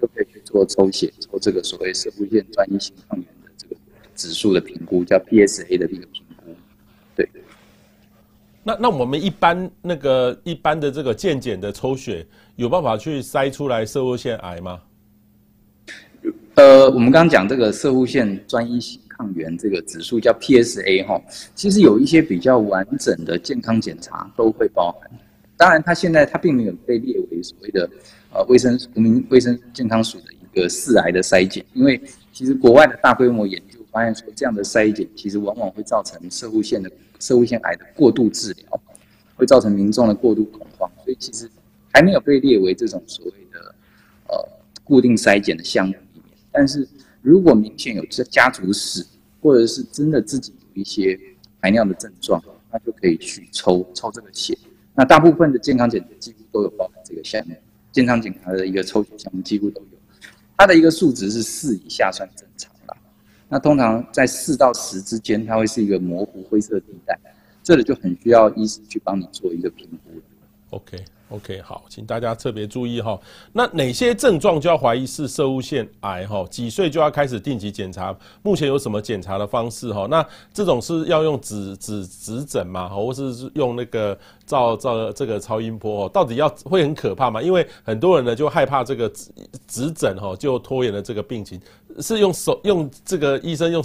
[0.00, 3.76] 就可以去做抽血，抽这个所谓射护腺专一性抗原的这个
[4.14, 6.54] 指数的评估，叫 PSA 的这个评估，
[7.14, 7.28] 对。
[8.62, 12.26] 那那我们一般那个一般的这个健检的抽血
[12.56, 14.80] 有办法去筛出来射护腺癌吗？
[16.54, 21.20] 呃，我们刚刚讲这个摄护腺专一性抗原这个指数叫 PSA 哈，
[21.54, 25.10] 其实有一些比较完整的健康检查都会包含。
[25.58, 27.88] 当然，它现在它并没有被列为所谓的
[28.32, 32.00] 呃卫生国民卫生健康署的一个四癌的筛检，因为
[32.32, 36.90] 其实国外的大规模研究发现说，这样的筛检其实往往会造成摄护腺的。
[37.18, 38.80] 摄护腺癌的过度治疗
[39.36, 41.50] 会造成民众的过度恐慌，所以其实
[41.90, 43.74] 还没有被列为这种所谓的
[44.28, 44.48] 呃
[44.84, 46.36] 固定筛检的项目里面。
[46.52, 46.86] 但是
[47.22, 49.02] 如果明显有这家族史，
[49.40, 51.18] 或者是真的自己有一些
[51.62, 52.38] 排尿的症状，
[52.70, 54.54] 那就可以去抽抽这个血。
[54.94, 57.54] 那大部分的健康检查几乎都有包含这个项目，
[57.96, 59.86] 健康检查的一个抽血项目几乎都有。
[60.54, 62.70] 它的一个数值是四以下算正常。
[63.48, 67.18] 那通常在四到十之间，它会是一个模糊灰色地带，
[67.62, 70.20] 这里就很需要医师去帮你做一个评估。
[70.76, 71.02] OK。
[71.28, 73.18] OK，好，请大家特别注意哈。
[73.52, 76.46] 那哪些症状就要怀疑是射物腺癌哈？
[76.48, 78.16] 几岁就要开始定期检查？
[78.42, 80.06] 目前有什么检查的方式哈？
[80.08, 80.24] 那
[80.54, 82.88] 这种是要用指指指诊吗？
[82.88, 84.16] 或是用那个
[84.46, 86.08] 照照这个超音波？
[86.10, 87.42] 到底要会很可怕吗？
[87.42, 89.30] 因为很多人呢就害怕这个指
[89.66, 91.60] 指诊哈，就拖延了这个病情。
[91.98, 93.82] 是用手用这个医生用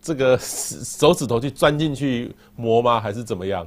[0.00, 3.00] 这个手指头去钻进去摸吗？
[3.00, 3.66] 还是怎么样？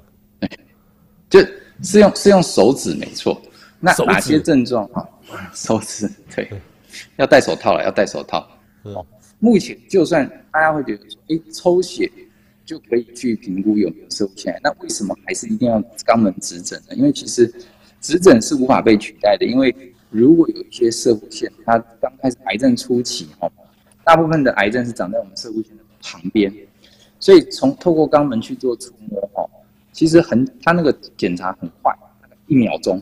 [1.29, 1.41] 就
[1.83, 3.39] 是用是用手指没错，
[3.79, 5.07] 那哪些症状啊？
[5.53, 6.49] 手指对，
[7.17, 8.47] 要戴手套了，要戴手套。
[8.83, 9.05] 哦，
[9.39, 12.09] 目前就算大家会觉得说，哎，抽血
[12.65, 16.95] 就可以去评估有没有摄护腺癌，那为什么还是一定要肛门指诊呢？
[16.95, 17.53] 因为其实
[18.01, 19.75] 指诊是无法被取代的，因为
[20.09, 23.51] 如果有一些射护腺，它刚开始癌症初期，哈，
[24.03, 26.51] 大部分的癌症是长在我们射护腺的旁边，
[27.19, 29.46] 所以从透过肛门去做触摸，哈。
[29.97, 31.91] 其实很，他那个检查很快，
[32.45, 33.01] 一秒钟，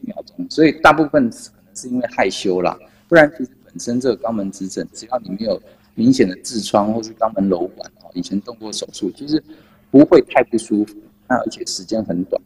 [0.00, 0.44] 一秒钟。
[0.50, 2.76] 所以大部分可能是因为害羞啦，
[3.06, 5.62] 不然其实本身这个肛门指诊，只要你没有
[5.94, 9.40] 明显的痔疮或是肛门瘘管哦，以前动过手术，其实
[9.92, 10.96] 不会太不舒服。
[11.28, 12.42] 那而且时间很短。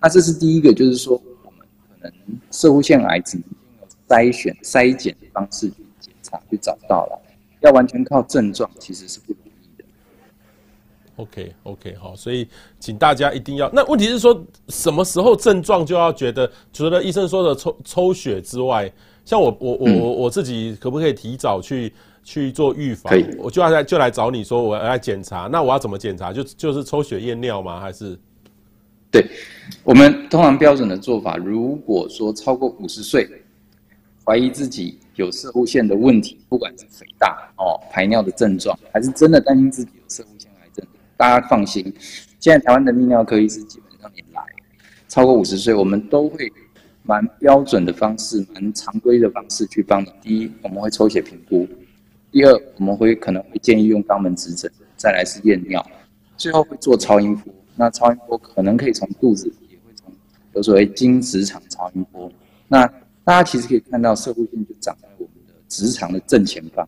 [0.00, 1.14] 那这是第一个，就是说
[1.44, 2.12] 我们可能
[2.50, 3.44] 摄护腺癌只能
[3.78, 7.22] 用筛选筛检的方式去检查去找到了，
[7.60, 9.32] 要完全靠症状其实是不。
[11.22, 12.46] OK OK 好，所以
[12.80, 13.70] 请大家一定要。
[13.72, 18.92] 那问题是说，什么时候症状就要觉得，除了医生说的抽抽血之外，
[19.24, 21.92] 像我我我我我自己可不可以提早去
[22.24, 23.12] 去做预防？
[23.38, 26.32] 我就要来就来找你说我要来检查，那我要怎么检查？
[26.32, 27.80] 就就是抽血验尿吗？
[27.80, 28.18] 还是？
[29.10, 29.24] 对，
[29.84, 33.28] 我们通常标准的做法，如果说超过五十岁，
[34.24, 40.50] 怀疑自己有摄护腺的问题，不管是肥大哦、排尿的症状，还是真的担心自己有摄护腺。
[41.16, 41.84] 大家放心，
[42.40, 44.42] 现在台湾的泌尿科医师基本上也来，
[45.08, 46.52] 超过五十岁，我们都会
[47.04, 50.12] 蛮标准的方式，蛮常规的方式去帮你。
[50.20, 51.66] 第一，我们会抽血评估；
[52.30, 55.84] 第二，我们会可能会建议用肛门指诊；再来是验尿，
[56.36, 57.52] 最后会做超音波。
[57.76, 60.12] 那超音波可能可以从肚子，也会从
[60.54, 62.30] 有所谓经直肠超音波。
[62.68, 62.86] 那
[63.24, 66.86] 大家其实可以看到，摄护腺就长在我们的直肠的正前方。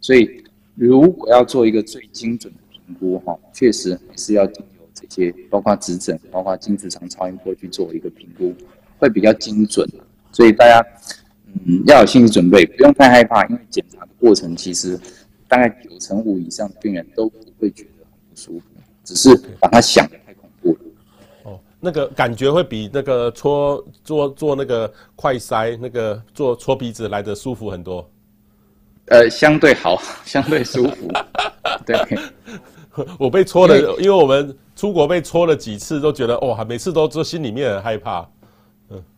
[0.00, 0.42] 所以，
[0.74, 8.54] 如果要做一个最精准的评估，哈，确实还是要经由这些，包括指诊，包括经直肠超音波去做一个评估。
[8.96, 9.86] 会比较精准，
[10.32, 10.80] 所以大家
[11.66, 14.98] 嗯要有心理准备，不用太害怕，因为检查的过程其实
[15.48, 18.66] 大概九成五以上的病人都不会觉得很不舒服，
[19.02, 20.78] 只是把它想得太恐怖了。
[21.42, 28.08] 哦，那个感觉会比那个搓做做那个快塞那个做搓鼻子来的舒服很多。
[29.08, 31.10] 呃，相对好，相对舒服。
[31.84, 31.98] 对，
[33.18, 38.28] 我被戳了，因为我们出国被戳了几次，都觉得哇，每次都都心里面很害怕。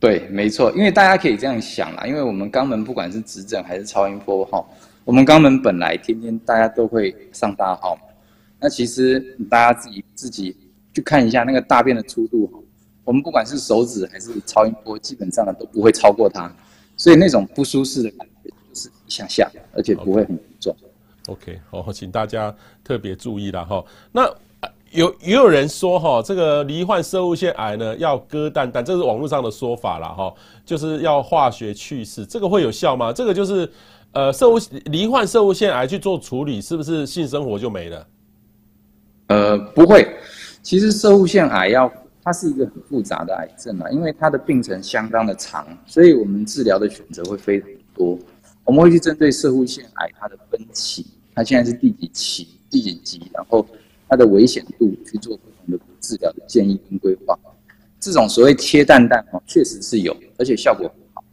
[0.01, 4.65] 对，没错，因为大家可以这样想啦，因为我们肛门不管是直诊还是超音波哈，
[5.05, 7.99] 我们肛门本来天天大家都会上大号，
[8.59, 9.21] 那其实
[9.51, 10.57] 大家自己自己
[10.95, 12.59] 去看一下那个大便的粗度哈，
[13.05, 16.51] 我们不管是手指还是超音波，基本上呢都不会超过它，
[16.97, 20.39] 所以那种不舒适的感觉就是一下下，而且不会很。
[21.27, 23.85] OK，好，请大家特别注意了哈。
[24.13, 24.29] 那。
[24.93, 30.33] 有也有人说哈，这个罹患摄护腺癌呢，要割蛋蛋，这是网络上的说法啦哈，
[30.65, 33.13] 就是要化学去势，这个会有效吗？
[33.13, 33.69] 这个就是
[34.13, 38.07] 呃，摄护罹患摄护腺癌去做处理，是不是性生活就没了？
[39.27, 40.07] 呃，不会，
[40.63, 48.17] 其实摄护腺癌要它是一个很复杂的癌症啊，因为它的病程相当的长，所以我们治疗的选择会非常多。
[48.65, 51.07] 我们会去针对摄护腺癌它的分期，
[51.37, 53.65] 它现在是第几期、第几级，然后。
[54.09, 57.37] 它的危险度去做不同的治疗的建议跟规划，
[57.99, 61.25] 这种所谓切蛋蛋哦，确实是有，而且效果很好。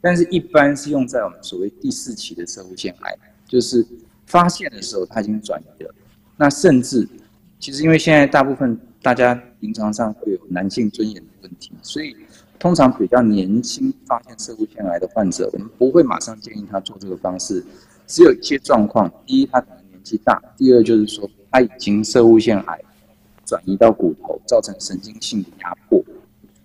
[0.00, 3.84] 但是，一般是用在我们所谓第四期的摄护腺癌，就是
[4.26, 5.92] 发现的时候它已经转移了。
[6.36, 7.04] 那甚至，
[7.58, 12.14] 其实因为现在大部分大家临床上会有男性尊严的问题，所以
[12.60, 17.64] 通常比较年轻发现摄护腺癌的患者，我们不会马上建议他做这个方式。
[18.10, 21.30] 只有一些状况，第一，他可能年纪大；第二，就是说。
[21.52, 22.80] 它已经摄护腺癌
[23.44, 26.00] 转移到骨头，造成神经性的压迫。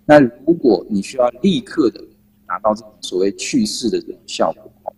[0.06, 2.00] 那如果你需要立刻的
[2.46, 4.94] 达到这种所谓去势的这种效果，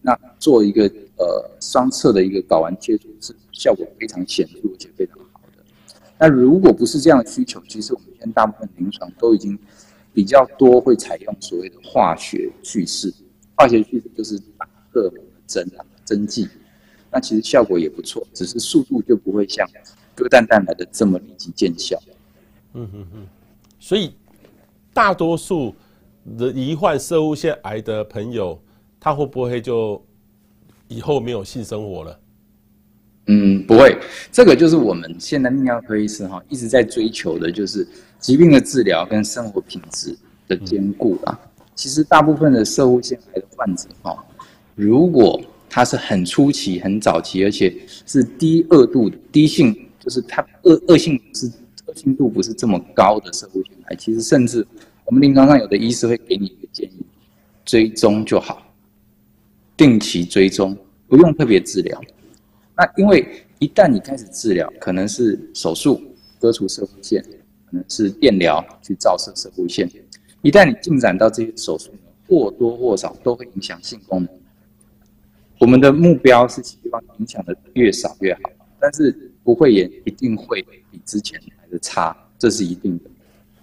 [0.00, 0.84] 那做一个
[1.16, 5.64] 呃双侧的一个睾丸切除是效果非常显著而且非常好的。
[6.20, 9.58] 那如果不是这样的需求，其实我们现在大部分临床都已经
[10.12, 13.12] 比较多会采用所谓的化学去势。
[13.56, 15.82] 化学去势就是打荷尔蒙的针啊，
[16.12, 16.46] 针剂。
[17.10, 19.66] 那其实效果也不错，只是速度就不会像
[20.14, 21.98] 割蛋蛋来的这么立即见效。
[22.74, 23.26] 嗯嗯嗯，
[23.78, 24.14] 所以
[24.92, 25.74] 大多数
[26.38, 28.60] 的罹患摄护腺癌的朋友，
[29.00, 30.02] 他会不会就
[30.88, 32.18] 以后没有性生活了？
[33.26, 33.96] 嗯，不会。
[34.30, 37.86] 这个就是我们现在泌尿科医师哈一直在追求的，就是
[38.18, 40.16] 疾病的治疗跟生活品质
[40.48, 41.38] 的兼顾啊。
[41.58, 44.24] 嗯、其实大部分的摄护腺癌的患者哈，
[44.74, 45.40] 如果
[45.74, 51.50] 它是很初期、很早期，而且是低恶度的低性，就是它恶恶性是
[51.86, 53.96] 恶性度不是这么高的摄护腺癌。
[53.96, 54.66] 其实甚至
[55.06, 57.02] 我们临床上有的医师会给你一个建议，
[57.64, 58.70] 追踪就好，
[59.74, 60.76] 定期追踪，
[61.08, 61.98] 不用特别治疗。
[62.76, 63.26] 那因为
[63.58, 66.02] 一旦你开始治疗，可能是手术
[66.38, 69.90] 割除摄护腺，可能是电疗去照射摄护腺。
[70.42, 71.88] 一旦你进展到这些手术，
[72.28, 74.28] 或多或少都会影响性功能。
[75.62, 78.40] 我们的目标是希望影响的越少越好，
[78.80, 80.60] 但是不会也一定会
[80.90, 83.04] 比之前来的差，这是一定的。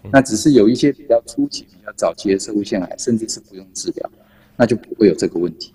[0.10, 4.10] 那只是有一些比较初期、比较早期的社会腺癌，甚至是不用治疗，
[4.56, 5.74] 那就不会有这个问题。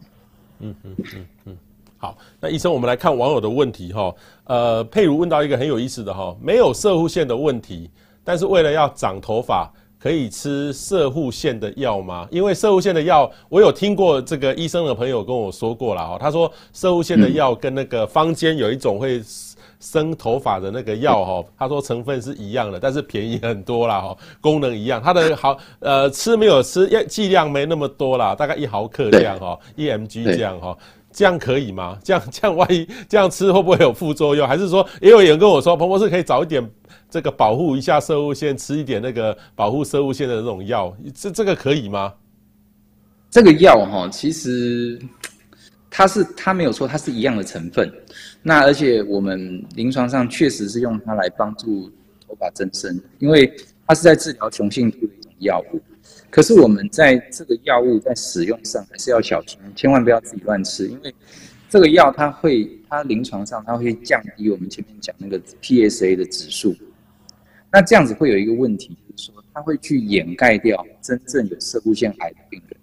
[0.60, 1.56] 嗯嗯嗯嗯。
[1.98, 4.14] 好，那医生，我们来看网友的问题哈。
[4.44, 7.90] 呃，佩如问到一个很有意思的哈，没有射护线的问题，
[8.24, 9.70] 但是为了要长头发。
[10.04, 12.28] 可以吃射护腺的药吗？
[12.30, 16.18] 因为射护腺的药，我有听过这个医生的朋友跟我说过了哈。
[16.20, 19.22] 他说射护腺的药跟那个坊间有一种会
[19.80, 25.00] 生头发的那个药哈，他说成分是一样的，但是便宜很多啦哈，功能一样。
[25.02, 30.76] 它的好呃吃没有吃，剂量没那么多啦，大概一毫克这样哈，一 mg 这样哈，
[31.14, 31.96] 这样可以吗？
[32.02, 34.46] 这样这样万一这样吃会不会有副作用？
[34.46, 36.68] 还是说也有人跟我说，彭博士可以早一点。
[37.10, 42.12] 这个保护一下摄护腺，吃一点那个保护摄护腺的那种药，这这个可以吗？
[43.30, 45.00] 这个药哈，其实
[45.88, 47.88] 它是它没有错，它是一样的成分。
[48.42, 51.88] 那而且我们临床上确实是用它来帮助
[52.26, 53.54] 头发增生，因为
[53.86, 55.80] 它是在治疗雄性秃的一种药物。
[56.34, 61.14] 可是我们在这个药物在使用上还是要小心，千万不要自己乱吃，因为
[61.70, 66.74] 这个药它会，它临床上它会降低我们前面讲那个 PSA 的指数。
[67.70, 72.76] 那这样子会有一个问题，就是说它会去掩盖掉真正有摄护腺癌的病人。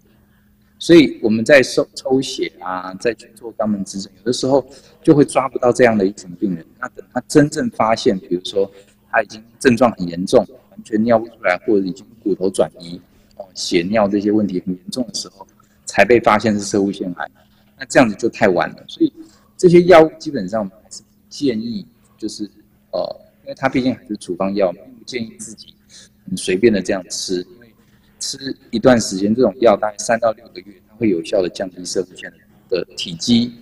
[0.78, 4.66] 所以我们在抽抽血啊，再去做肛门指诊，有的时候
[5.02, 6.64] 就会抓不到这样的一群病人。
[6.80, 8.70] 那等他真正发现，比如说
[9.10, 12.98] 他已经症状很严重，完全尿不出来，或者已经骨头转移、
[13.54, 15.46] 血尿这些问题很严重的时候，
[15.84, 17.30] 才被发现是摄护腺癌。
[17.78, 18.84] 那这样子就太晚了。
[18.88, 19.12] 所以
[19.56, 21.86] 这些药物基本上我们还是不建议，
[22.16, 22.50] 就是
[22.92, 23.20] 呃。
[23.44, 25.74] 因为它毕竟还是处方药，并不建议自己
[26.24, 27.40] 很随便的这样吃。
[27.40, 27.66] 因为
[28.20, 32.32] 吃一段时间，这种药大概三到六个月，它会有效的降低摄护腺
[32.68, 33.52] 的体积，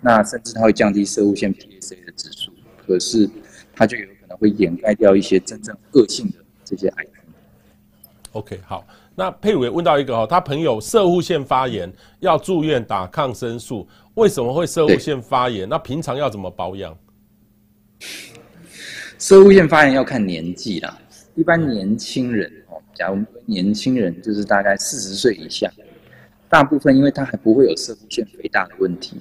[0.00, 2.50] 那甚至它会降低摄护腺 PSA 的指数。
[2.86, 3.28] 可是
[3.74, 7.12] 它就有可能会掩盖掉一些真正恶性的这些癌症。
[8.32, 8.86] OK，好，
[9.18, 11.90] 那佩鲁也问到一个哦，他朋友射护腺发炎
[12.20, 15.66] 要住院打抗生素，为什么会射护腺发炎？
[15.66, 16.94] 那平常要怎么保养？
[19.18, 20.98] 射护腺发炎要看年纪啦，
[21.34, 25.72] 一般年轻人哦，假如年轻人就是大概四十岁以下，
[26.50, 29.16] 大部分因为他还不会有射护腺肥大的问题，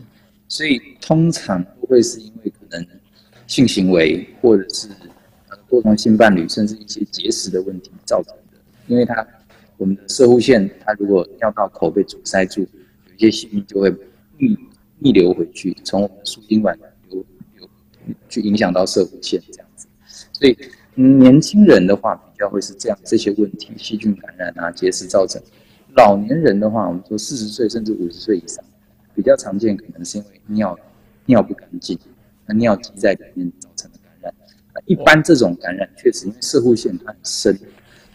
[0.49, 2.85] 所以通常不会是因为可能
[3.47, 4.89] 性行为或者是
[5.47, 8.57] 呃多重性伴侣，甚至一些结石的问题造成的。
[8.87, 9.25] 因为他
[9.77, 13.93] 我们的射护腺，它如果尿道口被阻塞住，有一些细菌就会
[14.37, 14.57] 逆
[14.99, 16.77] 逆流回去，从我们的输精管
[17.09, 17.25] 流
[17.57, 17.69] 流
[18.29, 19.87] 去影响到射护腺这样子。
[20.31, 20.57] 所以，
[20.95, 25.41] 年轻人的话比较会是这样这些问题，细菌感染啊、结石造成。
[25.95, 28.63] 老年人的话，我们说四十岁甚至五十岁以上，
[29.13, 30.77] 比较常见可能是因为尿
[31.25, 31.97] 尿不干净，
[32.45, 34.33] 那尿积在里面造成的感染。
[34.85, 37.57] 一般这种感染确实因为射护腺它很深，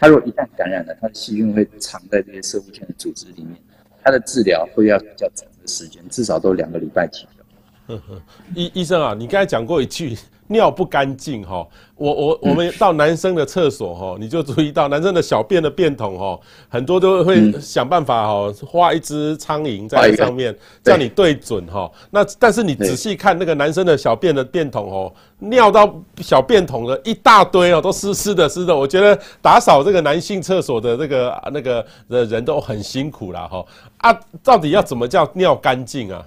[0.00, 3.54] 它如果一旦感染了，它的细菌会藏在这些生物圈的组织里面，
[4.02, 7.44] 它的治疗会要比较长的时间，至少都两个礼拜起跳。
[7.94, 8.22] 呵呵，
[8.54, 10.16] 医医生啊，你刚才讲过一句。
[10.50, 16.38] 尿不干净哈，我我我们到男生的厕所哈，你就注意到男生的小便的便桶哈，
[16.68, 21.88] 很多都会想办法哈，画一只苍蝇在上面，叫你对准哈。
[22.10, 28.76] 那但是你仔细看那个男生的小便的便桶哦，尿到小便桶的一大堆哦，都湿湿的湿的。
[28.76, 33.64] 我觉得打扫这个男性厕所的那个那个的人都很辛苦了哈。
[33.98, 36.26] 啊，到底要怎么叫尿干净啊？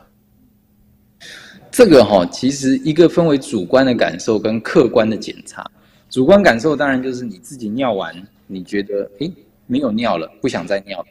[1.74, 5.66] 这个哈，其实一个分为主观的感受跟客观的检查。
[6.08, 8.16] 主观感受当然就是你自己尿完，
[8.46, 9.34] 你觉得诶
[9.66, 11.08] 没有尿了，不想再尿了，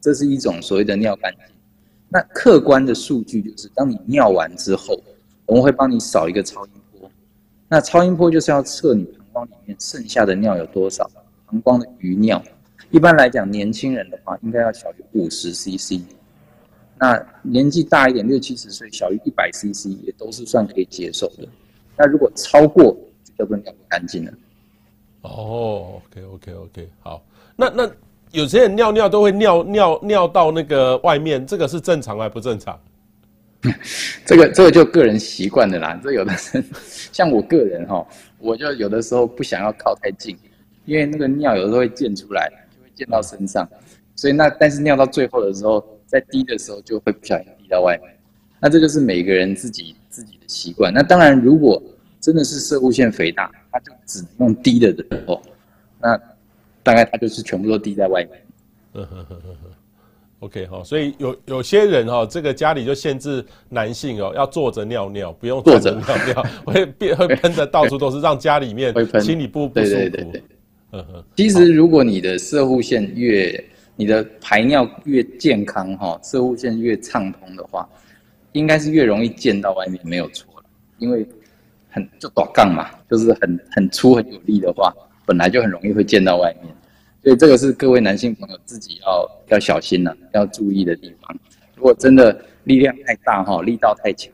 [0.00, 1.54] 这是一种所谓的尿干净。
[2.08, 4.98] 那客观的数据就是，当你尿完之后，
[5.44, 7.10] 我们会帮你扫一个超音波。
[7.68, 11.06] 那超音波就是要测你膀胱里面剩下的尿有多少，
[11.44, 12.42] 膀胱的余尿。
[12.90, 16.00] 一般来讲，年轻人的话应该要小于五十 CC。
[17.00, 21.46] 那年纪大一点，六七十岁，小于一百 CC 也都是算可以接受的。
[21.96, 22.96] 那如果超过，
[23.38, 24.32] 就不能尿不干净了。
[25.22, 27.24] 哦，OK OK OK，好。
[27.54, 27.90] 那那
[28.32, 32.80] 有些人尿尿都会尿尿尿到那个外面，这个是正常还不正常？
[34.26, 36.00] 这个这个就个人习惯的啦。
[36.02, 36.64] 这有的人
[37.12, 38.04] 像我个人哈，
[38.38, 40.36] 我就有的时候不想要靠太近，
[40.84, 43.68] 因为那个尿有的时候会溅出来，就会溅到身上。
[44.16, 45.84] 所以那但是尿到最后的时候。
[46.08, 48.10] 在滴的时候就会不小心滴到外面，
[48.58, 50.90] 那这就是每个人自己自己的习惯。
[50.92, 51.80] 那当然，如果
[52.18, 55.42] 真的是射物腺肥大，他就只能用滴的时候，
[56.00, 56.18] 那
[56.82, 58.42] 大概他就是全部都滴在外面。
[58.94, 59.70] 嗯哼哼哼哼
[60.40, 69.94] ，OK 哈，所以有有些人哈，这个家里就限制男性哦，要坐着尿尿，不用坐着尿尿，会变会喷的到处都是，让家里面心理不不舒服。
[69.94, 70.42] 对对对对。
[70.92, 73.62] 嗯哼，其实如果你的射护线越
[73.98, 77.86] 你的排尿越健康哈，摄护腺越畅通的话，
[78.52, 80.64] 应该是越容易溅到外面，没有错了。
[80.98, 81.26] 因为
[81.90, 84.94] 很就短杠嘛，就是很很粗很有力的话，
[85.26, 86.72] 本来就很容易会溅到外面。
[87.24, 91.36] 所以这个是各位男性朋友自己要要小心了，要注意的地方。
[91.74, 94.32] 如果真的力量太大哈，力道太强，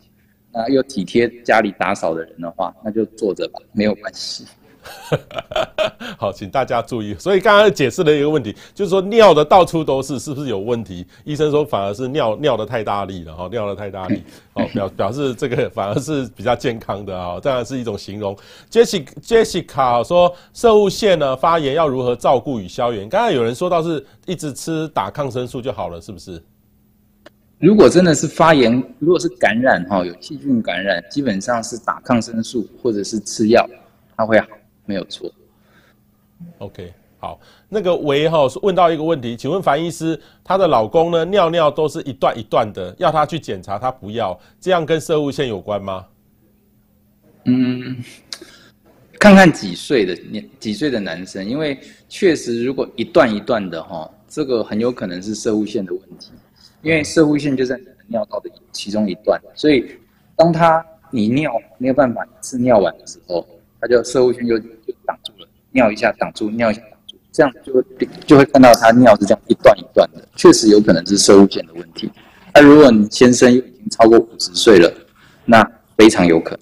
[0.53, 4.45] 那又体贴家里打扫的人的话，那就坐着吧，没有关系。
[6.17, 7.15] 好，请大家注意。
[7.19, 11.07] 所以刚刚解释了一个问题，就是说尿的到处都是，是不是有问题？
[11.25, 14.23] 医生说反而是尿尿的太大力了哈，尿的太大力，
[14.53, 18.37] 好 表表示这个反而是比较健康的啊，当然是一种形容。
[18.71, 23.09] Jessica Jessica 说，射物腺呢发炎要如何照顾与消炎？
[23.09, 26.43] 刚才有人说到是一直吃打抗生素就好了，是不是？
[27.59, 33.67] 如果真的是发炎，如果是感染哈，有细菌感染，基本上是打抗生素或者是吃药，
[34.17, 34.47] 它会好。
[34.87, 35.31] 没有错
[36.59, 46.07] ，OK，好，那个维哈问到一个问题，请问樊医师，她的老公呢尿尿都是一段一段的，要她去检查，她不要，这样跟射物线有关吗？
[47.45, 47.97] 嗯，
[49.19, 51.79] 看看几岁的年几岁的男生，因为
[52.09, 56.31] 确实如果一段一段的哈，这个很有可能是射物线的问题，
[56.83, 59.87] 因为射物线就在尿道的其中一段，所以
[60.37, 63.47] 当他你尿没有办法一次尿完的时候，
[63.85, 64.67] 他就射护腺就就
[65.05, 67.19] 挡住了，尿一下挡住，尿一下挡住。
[67.31, 67.85] 这样就会
[68.27, 72.11] 就会看到他尿是这样一段一段的，确实有可能是射护腺的问题。
[72.55, 74.91] 那如果你先生又已经超过五十岁了，
[75.45, 75.63] 那
[75.99, 76.61] 非常有可能。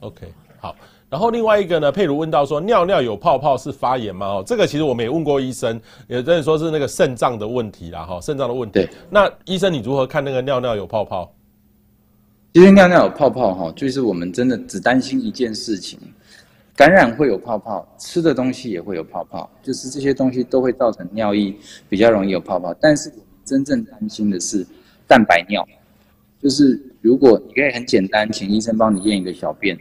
[0.00, 0.76] OK，好。
[1.08, 4.26] 然后另外一个呢，佩如问到说，尿尿有泡泡是发炎吗？
[4.26, 8.74] 哦，这个其实我们也问过医生，也真的说是那个肾脏的问题啦，哈，肾脏的问题。
[8.74, 8.90] 对。
[9.08, 11.32] 那医生你如何看那个尿尿有泡泡？
[12.52, 15.96] 其实尿尿有泡泡哈，就是我们真的只担心一件事情。
[16.80, 21.54] 感染会有泡泡，吃的东西也会有泡泡，就是这些东西都会造成尿液
[21.90, 22.72] 比较容易有泡泡。
[22.80, 24.66] 但是我们真正担心的是
[25.06, 25.62] 蛋白尿，
[26.40, 29.76] 就是如果你可以很简单，请医生帮你验一个小便，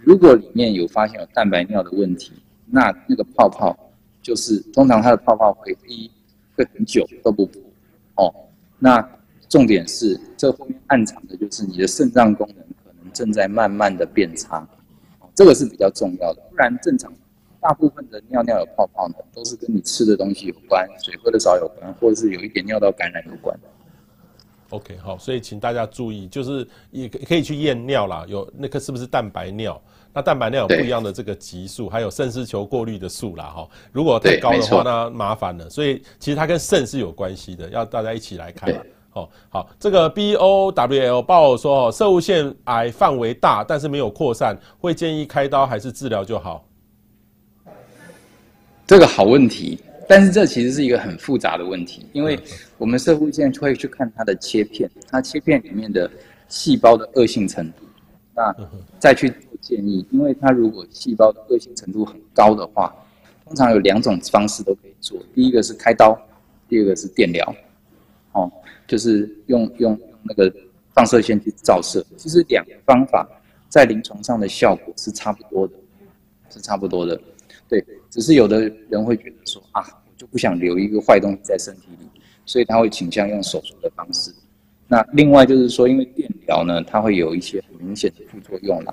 [0.00, 2.32] 如果里面有发现有蛋白尿的问题，
[2.66, 3.78] 那那个泡泡
[4.20, 6.10] 就是通常它的泡泡会一
[6.56, 7.62] 会很久都不破
[8.16, 8.34] 哦。
[8.80, 9.08] 那
[9.48, 14.68] 重点是这后面暗藏的就是你的肾脏功能可能正在慢慢的变差。
[15.40, 17.10] 这个是比较重要的，不然正常
[17.62, 23.58] 大部分的尿尿有泡泡呢，都是跟你吃的东西有关，水喝的少有关，或者是有一点尿道感染有关。
[24.68, 29.80] OK，好，所以请大家注意，就是也可以去验尿啦，有那个是不是蛋白尿？
[30.12, 35.70] 那蛋白尿有不一样的这个级数，还有肾丝球过滤的数啦，哈，如果太高的话，那麻烦了。
[35.70, 38.78] 所以其实它跟肾是有关系的，要大家一起来看。
[39.12, 46.64] 哦，好，这个 B O W L 报说哦，射物腺癌范围大，但是没有扩散，会建议开刀还是治疗就好？
[48.86, 52.38] 这个好问题，但是这其实是一个很复杂的问题，因为
[52.78, 56.10] 我们射物腺会去看它的切片，它切片里面的
[56.48, 57.84] 细胞的恶性程度，
[58.34, 58.54] 那
[58.98, 62.92] 再去做建议，因为它如果细胞的恶性程度很高的话，
[63.44, 66.16] 通常有两种方式都可以做，第一个是开刀，
[66.68, 67.54] 第二个是电疗，
[68.32, 68.50] 哦。
[68.86, 70.52] 就是用用用那个
[70.92, 73.24] 放射线去照射，其实两个方法
[73.68, 75.74] 在临床上的效果是差不多的，
[76.50, 77.20] 是差不多的。
[77.68, 84.34] 对，只是有的人会觉得说啊，我就不想留一个坏东西在身体里，所以他会倾向用手术的方式。
[84.88, 88.92] 那另外就是说，因为电疗呢，它会有一些很明显的副作用啦，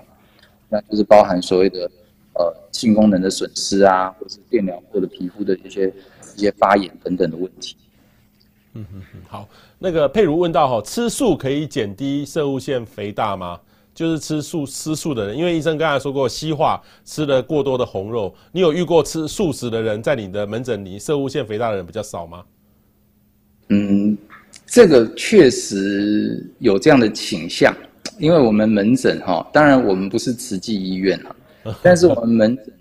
[0.70, 1.90] 那就是包含所谓的
[2.36, 5.92] 呃性功能的损失啊，或者是电疗或者皮肤的一些
[6.36, 7.76] 一些发炎等等的问题。
[8.78, 9.50] 嗯哼哼，好。
[9.80, 13.60] 那个佩如问到哈，吃素可以减低摄护腺肥大吗？
[13.96, 22.44] 就是吃素吃素的人，因为医生刚才说过，西化吃了过多的红肉，你有遇过吃素食的人在你的门诊里摄护腺肥大的人比较少吗？
[23.70, 24.16] 嗯，
[24.68, 27.76] 这个确实有这样的倾向，
[28.20, 31.20] 因为我们门诊哈，当然我们不是慈济医院
[31.64, 32.74] 哈，但是我们门诊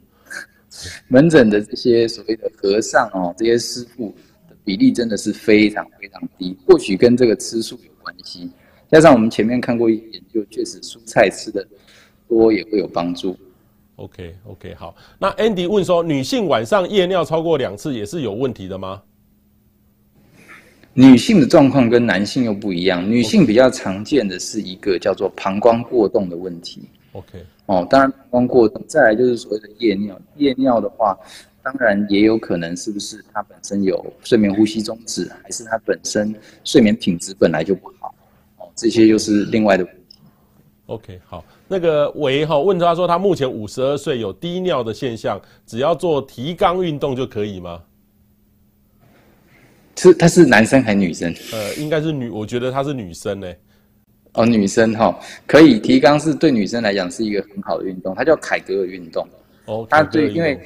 [1.08, 4.14] 门诊的这些所谓的和尚哦，这些师傅。
[4.66, 8.50] 比例真的是非常非常低，或许跟这个吃素有关系，
[8.90, 11.64] 加上我们前面看过一研究，确实蔬菜吃的
[12.28, 13.36] 多也会有帮助。
[13.94, 19.00] OK OK 好，那 Andy 问说，女性晚上夜尿超过两次也是有问题的吗？
[20.94, 26.82] 女性的状况跟男性又不一样，女性比较常见的是一个叫做膀胱过动的问题。
[27.12, 31.16] OK 哦，当然膀胱过动，再来就是所谓的夜尿，夜尿的话。
[31.66, 38.14] 当然也有可能，是不是他本身有睡眠呼吸中止，还是他本身睡眠品质本来就不好？
[38.58, 40.16] 哦，这些又是另外的问题。
[40.86, 47.82] OK，好，那个维哈问他说，他目前五十二岁，有低尿的现象，只要做提肛运动就可以吗？
[49.96, 51.34] 是他是男生还是女生？
[51.52, 53.52] 呃，应该是女，我觉得他是女生呢。
[54.34, 59.26] 哦，女生哈，可以提肛是对女生来讲是一个很好的运动，它叫凯格尔运动。
[59.64, 60.60] 哦，它对，因为。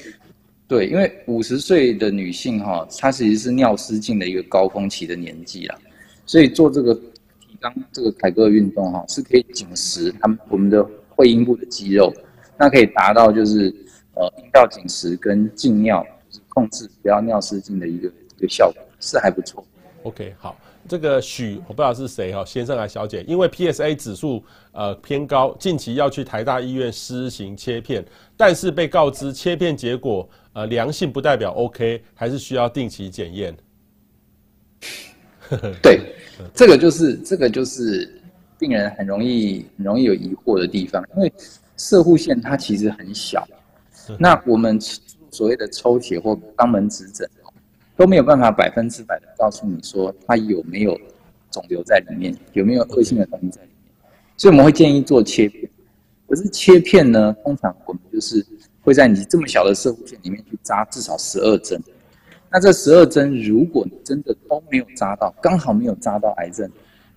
[0.70, 5.76] 对，因为五十岁的女性哈，她其实是尿失禁的一个高峰期的年纪啦，
[6.24, 12.14] 所以做这个提肛这个凯格尔运动哈，是可以紧实他们我们的会阴部的肌肉，
[12.56, 13.74] 那可以达到就是
[14.14, 18.06] 呃阴道紧实跟禁尿，就是控制不要尿失禁的一个
[18.38, 19.66] 一个效果，是还不错。
[20.04, 20.56] OK，好。
[20.88, 28.04] 这个许我不知道是谁哈，先生还是小姐，因为 PSA 指数呃偏高，近期要去台大医院施行切片，
[28.36, 33.56] 但是被告知切片结果呃良性不代表 OK，还是需要定期检验。
[35.82, 36.00] 对，
[36.54, 38.20] 这个就是这个就是
[38.58, 41.32] 病人很容易很容易有疑惑的地方，因为
[41.76, 43.46] 射护腺它其实很小，
[44.18, 44.78] 那我们
[45.30, 47.28] 所谓的抽血或肛门指诊，
[48.00, 50.98] 都没有办法百分之百的告诉你说它有没有
[51.50, 54.02] 肿瘤在里面，有没有恶性的东西在里面。
[54.38, 55.70] 所以我们会建议做切片。
[56.26, 58.42] 可是切片呢，通常我们就是
[58.80, 61.78] 会在你这么小的摄护腺里面去扎至少十二针。
[62.50, 66.66] 那这十二针，如果你真的都没有扎到，刚好没有扎到癌症，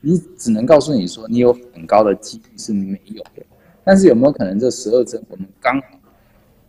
[0.01, 3.41] 你只能告诉你说你有很高的几率是没有的。
[3.86, 5.88] 但是有没有可能这十二针我们刚好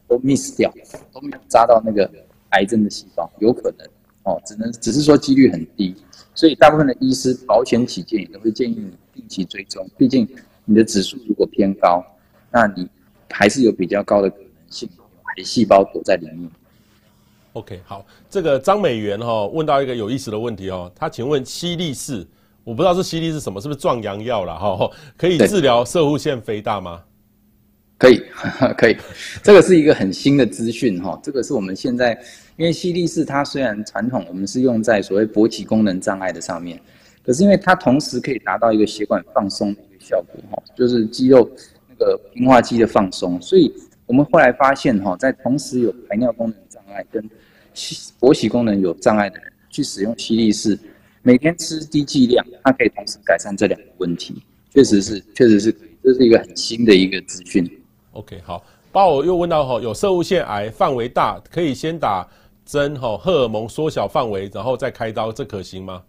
[0.06, 0.72] 都 miss 掉，
[1.12, 2.08] 都没有扎到那个
[2.50, 3.28] 癌症的细胞？
[3.40, 3.84] 有可能
[4.24, 5.94] 哦，只能只是说几率很低。
[6.34, 10.28] 所以大部分的医师保险起见也都会建议你定期追踪，毕竟
[10.64, 12.04] 你的指数如果偏高，
[12.50, 12.88] 那你
[13.30, 16.50] 还是有比较高的可能性有癌细胞躲在里面。
[17.52, 22.26] OK，好，这个张美元哈、哦、问到一个有意思的问题哦，他请问犀利士。
[22.64, 24.90] 我不知道是犀利是什么，是不是壮阳药了哈？
[25.18, 27.02] 可以治疗射护腺肥大吗？
[28.04, 28.22] 可以，
[28.76, 28.96] 可以。
[29.42, 31.18] 这个是一个很新的资讯哈。
[31.22, 32.12] 这个是我们现在，
[32.58, 36.78] 因为犀利士它虽然传统我们是用在所谓勃起功能障碍的上面，
[37.24, 41.50] 可是因为它同时可以达到一个血管放松的一个效果哈，就是肌肉
[41.88, 43.72] 那个平滑肌的放松，所以
[44.04, 47.26] 我们后来发现哈，在同时有排尿功能障碍跟
[48.20, 50.78] 勃起功能有障碍的人去使用犀利士。
[51.22, 54.42] 每天吃低剂量，它可以同时改善这两个问题，
[54.74, 57.66] 确实是，确实是可以，这是一个很新的一个资讯。
[58.14, 62.26] OK，好，包我又问到哈，有色物腺癌范围大，可以先打
[62.64, 66.02] 针哈，荷尔蒙缩小范围，然后再开刀，这可行吗？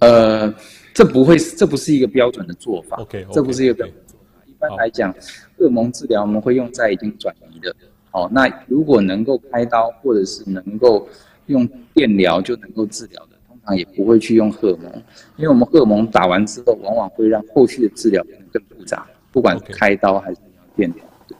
[0.00, 0.52] 呃，
[0.92, 2.96] 这不会，这不是一个标准的做法。
[2.98, 4.42] OK，, okay 这不是一个标准做法。
[4.46, 5.12] 一般来讲，
[5.56, 7.74] 荷尔蒙治疗我们会用在已经转移的。
[8.10, 11.08] 哦，那如果能够开刀，或者是能够。
[11.46, 11.64] 用
[11.94, 14.92] 电疗就能够治疗的，通常也不会去用荷尔蒙，
[15.36, 19.06] 因为我们荷尔蒙打完之后，往往会让后续的治疗变得更复杂，
[19.36, 20.38] 不管开刀还是
[20.74, 21.04] 电疗。
[21.28, 21.36] 对。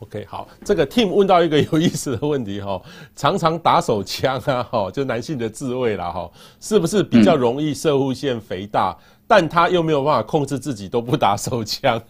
[0.00, 2.82] OK，好，这个 Tim 问到一个有意思的问题哈，
[3.14, 6.28] 常常打手枪啊， 哈，就男性的自慰啦，哈，
[6.58, 8.90] 是不是比较容易射护腺肥大？
[8.90, 12.02] 嗯、但他又没有办法控制自己，都不打手枪。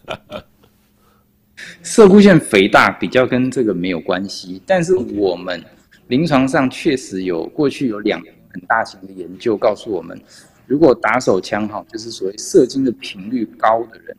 [1.83, 5.63] 射护腺肥大比较跟这个没有关系，但是我们。
[6.07, 8.19] 临床上确实有过去有两
[8.51, 10.19] 很大型的研究告诉我们，
[10.65, 14.17] 如果打手枪哈，就是所谓射精的频率高的人，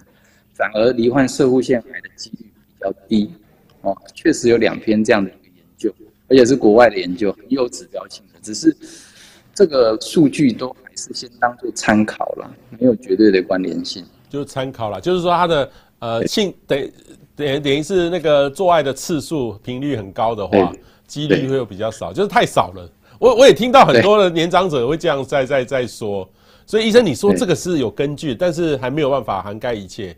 [0.61, 3.31] 反而罹患射护腺癌的几率比较低。
[3.81, 5.91] 哦，确实有两篇这样的一个研究，
[6.29, 8.39] 而且是国外的研究，很有指标性的。
[8.43, 8.77] 只是
[9.55, 14.05] 这个数据都还是先当做参考了，没有绝对的关联性。
[14.29, 16.93] 就是参考了，就是说它的呃性等
[17.35, 20.71] 等等于是那个做爱的次数频率很高的话。
[21.07, 22.89] 几率会有比较少，就是太少了。
[23.19, 26.31] 我我也听到很多的年长者会这样在在在说，
[26.65, 30.17] 所以医生你说这个是有根据，但是还没有办法涵盖一切。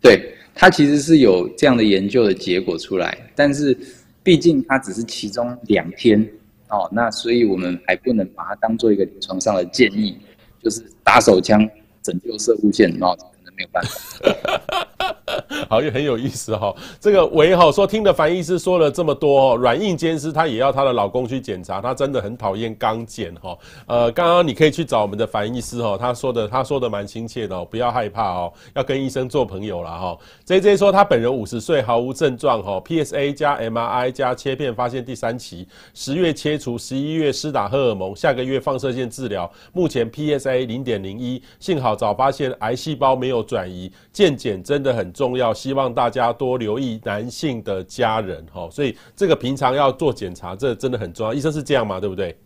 [0.00, 3.76] 对，它其实是有这样的研究的结果出来，但是
[4.22, 6.20] 毕竟它只是其中两天
[6.68, 10.16] 哦，那所以我们还不能把它当做一个临床上的建议，
[10.62, 11.68] 就是打手枪
[12.02, 13.16] 拯救射护线，哦，
[13.58, 14.86] 没有办法。
[15.68, 16.74] 好，也很有意思哈。
[16.98, 23.58] 这个维哈说，听的樊医师说了这么多，哦软硬兼施，她也要她的老公去检查，她真的很讨厌肛检哈。
[23.86, 30.16] 呃，刚刚你可以去找我们的樊医师哈，他说的他说的蛮亲切的哦，不要害怕哦，要跟医生做朋友了哈。
[30.44, 45.54] J J 说他本人五十岁，毫无症状哈，PSA 加 MRI 加切片发现第三期，十月切除，十一月施打荷尔蒙，下个月放射线治疗，目前 PSA 零点零一，幸好早发现癌细胞没有转移，健检真的很重要。
[45.54, 51.32] 希望大家多留意男性的家人哈，所以这个平常要做检查，这真的很重要。
[51.32, 51.98] 医生是这样吗？
[51.98, 52.36] 对不对？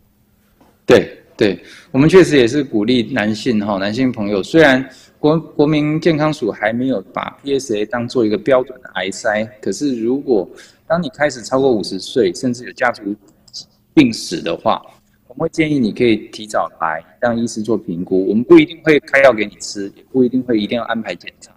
[0.85, 1.59] 对对，
[1.91, 4.87] 我们确实也是鼓励男性哈，男性朋友，虽然
[5.19, 10.47] 国国民健康署还没有把 PSA 当做一个标准的癌筛，可是如果
[10.87, 13.01] 当你开始超过五十岁，甚至有家族
[13.93, 14.81] 病史的话，
[15.33, 18.25] 我们会建议你可以提早来让医师做评估。
[18.27, 21.51] 我们不一定会开药给你吃，也不一定会一定要安排检查，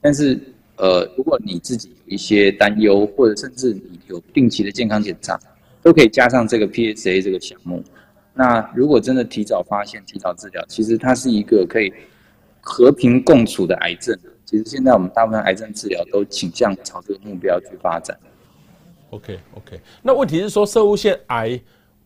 [0.00, 0.38] 但是。
[0.76, 5.38] 呃，如果你自己有一些担忧，或者甚至你有定期的健康检查，
[5.80, 7.80] 都可以加上这个 PSA 这个项目。
[8.34, 11.92] 那如果真的提早发现、提早治疗，其实它是一个可以
[12.60, 14.18] 和平共处的癌症。
[14.44, 18.18] 其实现在我们大部分癌症治疗都倾向朝这个目标去发展。
[19.10, 21.50] OK OK，那问题是说，摄护腺癌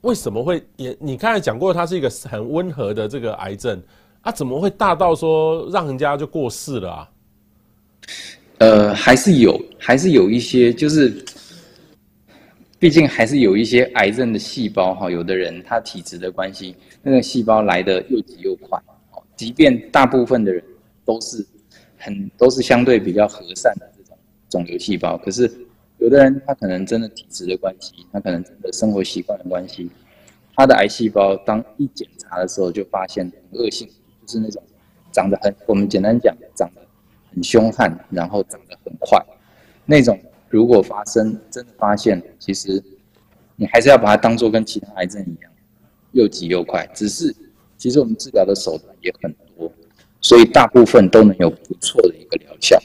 [0.03, 0.97] 为什么会也？
[1.01, 3.83] 你刚才讲过，它是一个很温和的这个癌症，
[4.23, 7.11] 啊，怎么会大到说让人家就过世了啊？
[8.59, 11.25] 呃，还是有，还是有一些，就是，
[12.79, 15.11] 毕竟还是有一些癌症的细胞哈。
[15.11, 18.81] 有的人他体质的关系，那个细胞来得又急又快。
[19.37, 20.63] 即便大部分的人
[21.05, 21.47] 都是
[21.97, 24.17] 很都是相对比较和善的这种
[24.49, 25.49] 肿瘤细胞，可是
[25.99, 29.91] 有的人他可能真的体质的关系，他可能真的生活习惯的关系，
[30.55, 33.89] 他的癌细胞当一检查的时候就发现很恶性，
[34.25, 34.63] 就是那种
[35.13, 36.81] 长得很，我们简单讲，长得
[37.35, 39.21] 很凶悍，然后长得很快，
[39.85, 40.19] 那种
[40.49, 42.83] 如果发生真的发现，其实
[43.57, 45.51] 你还是要把它当做跟其他癌症一样，
[46.13, 47.35] 又急又快，只是
[47.77, 49.73] 其实我们治疗的手段也很多，
[50.21, 52.81] 所以大部分都能有不错的一个疗效。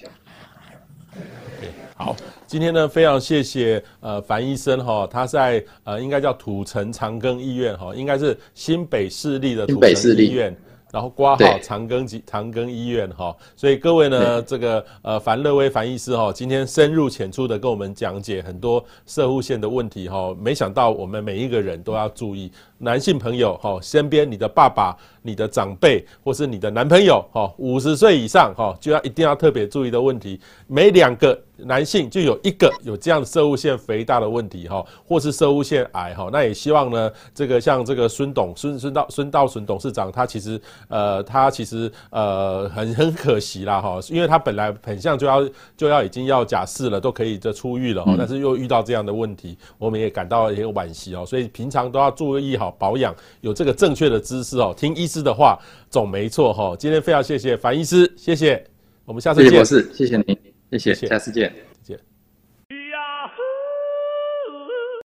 [1.95, 2.15] 好，
[2.47, 10.55] 今天呢，非常谢谢呃樊医生哈，他在呃应该叫土城长庚医院哈，应该是新北市立的土城医院。
[10.91, 40.61] 然后挂号长庚及长庚医院哈，所以各位呢，这个呃樊乐威樊医师哈，今天深入浅出的跟我们讲解很多射护线的问题哈，没想到我们每一个人都要注意，男性朋友哈，身边你的爸爸、你的长辈或是你的男朋友哈，五十岁以上哈，就要一定要特别注意的问题，每两个男性就有一个有这样的射物腺肥大的问题哈，或是射物腺癌哈，那也希望呢，这个像这个孙董孙孙道孙道存董事长他其实。
[40.89, 51.25] 呃，他其实呃很很可惜啦哈，因为他本来很像就要就要已经要假释了，都可以这出狱了哈，但是又遇到这样的问题，我们也感到也有惋惜哦。
[51.25, 55.59] 所以平常都要注意好保养，有这个正确的知识哦，听医师的话
[55.89, 56.75] 总没错哈。
[56.77, 58.63] 今天非常谢谢樊医师，谢谢，
[59.05, 59.49] 我们下次见。
[59.49, 60.37] 谢谢博士，谢谢您，
[60.71, 61.72] 谢谢，谢谢下次见。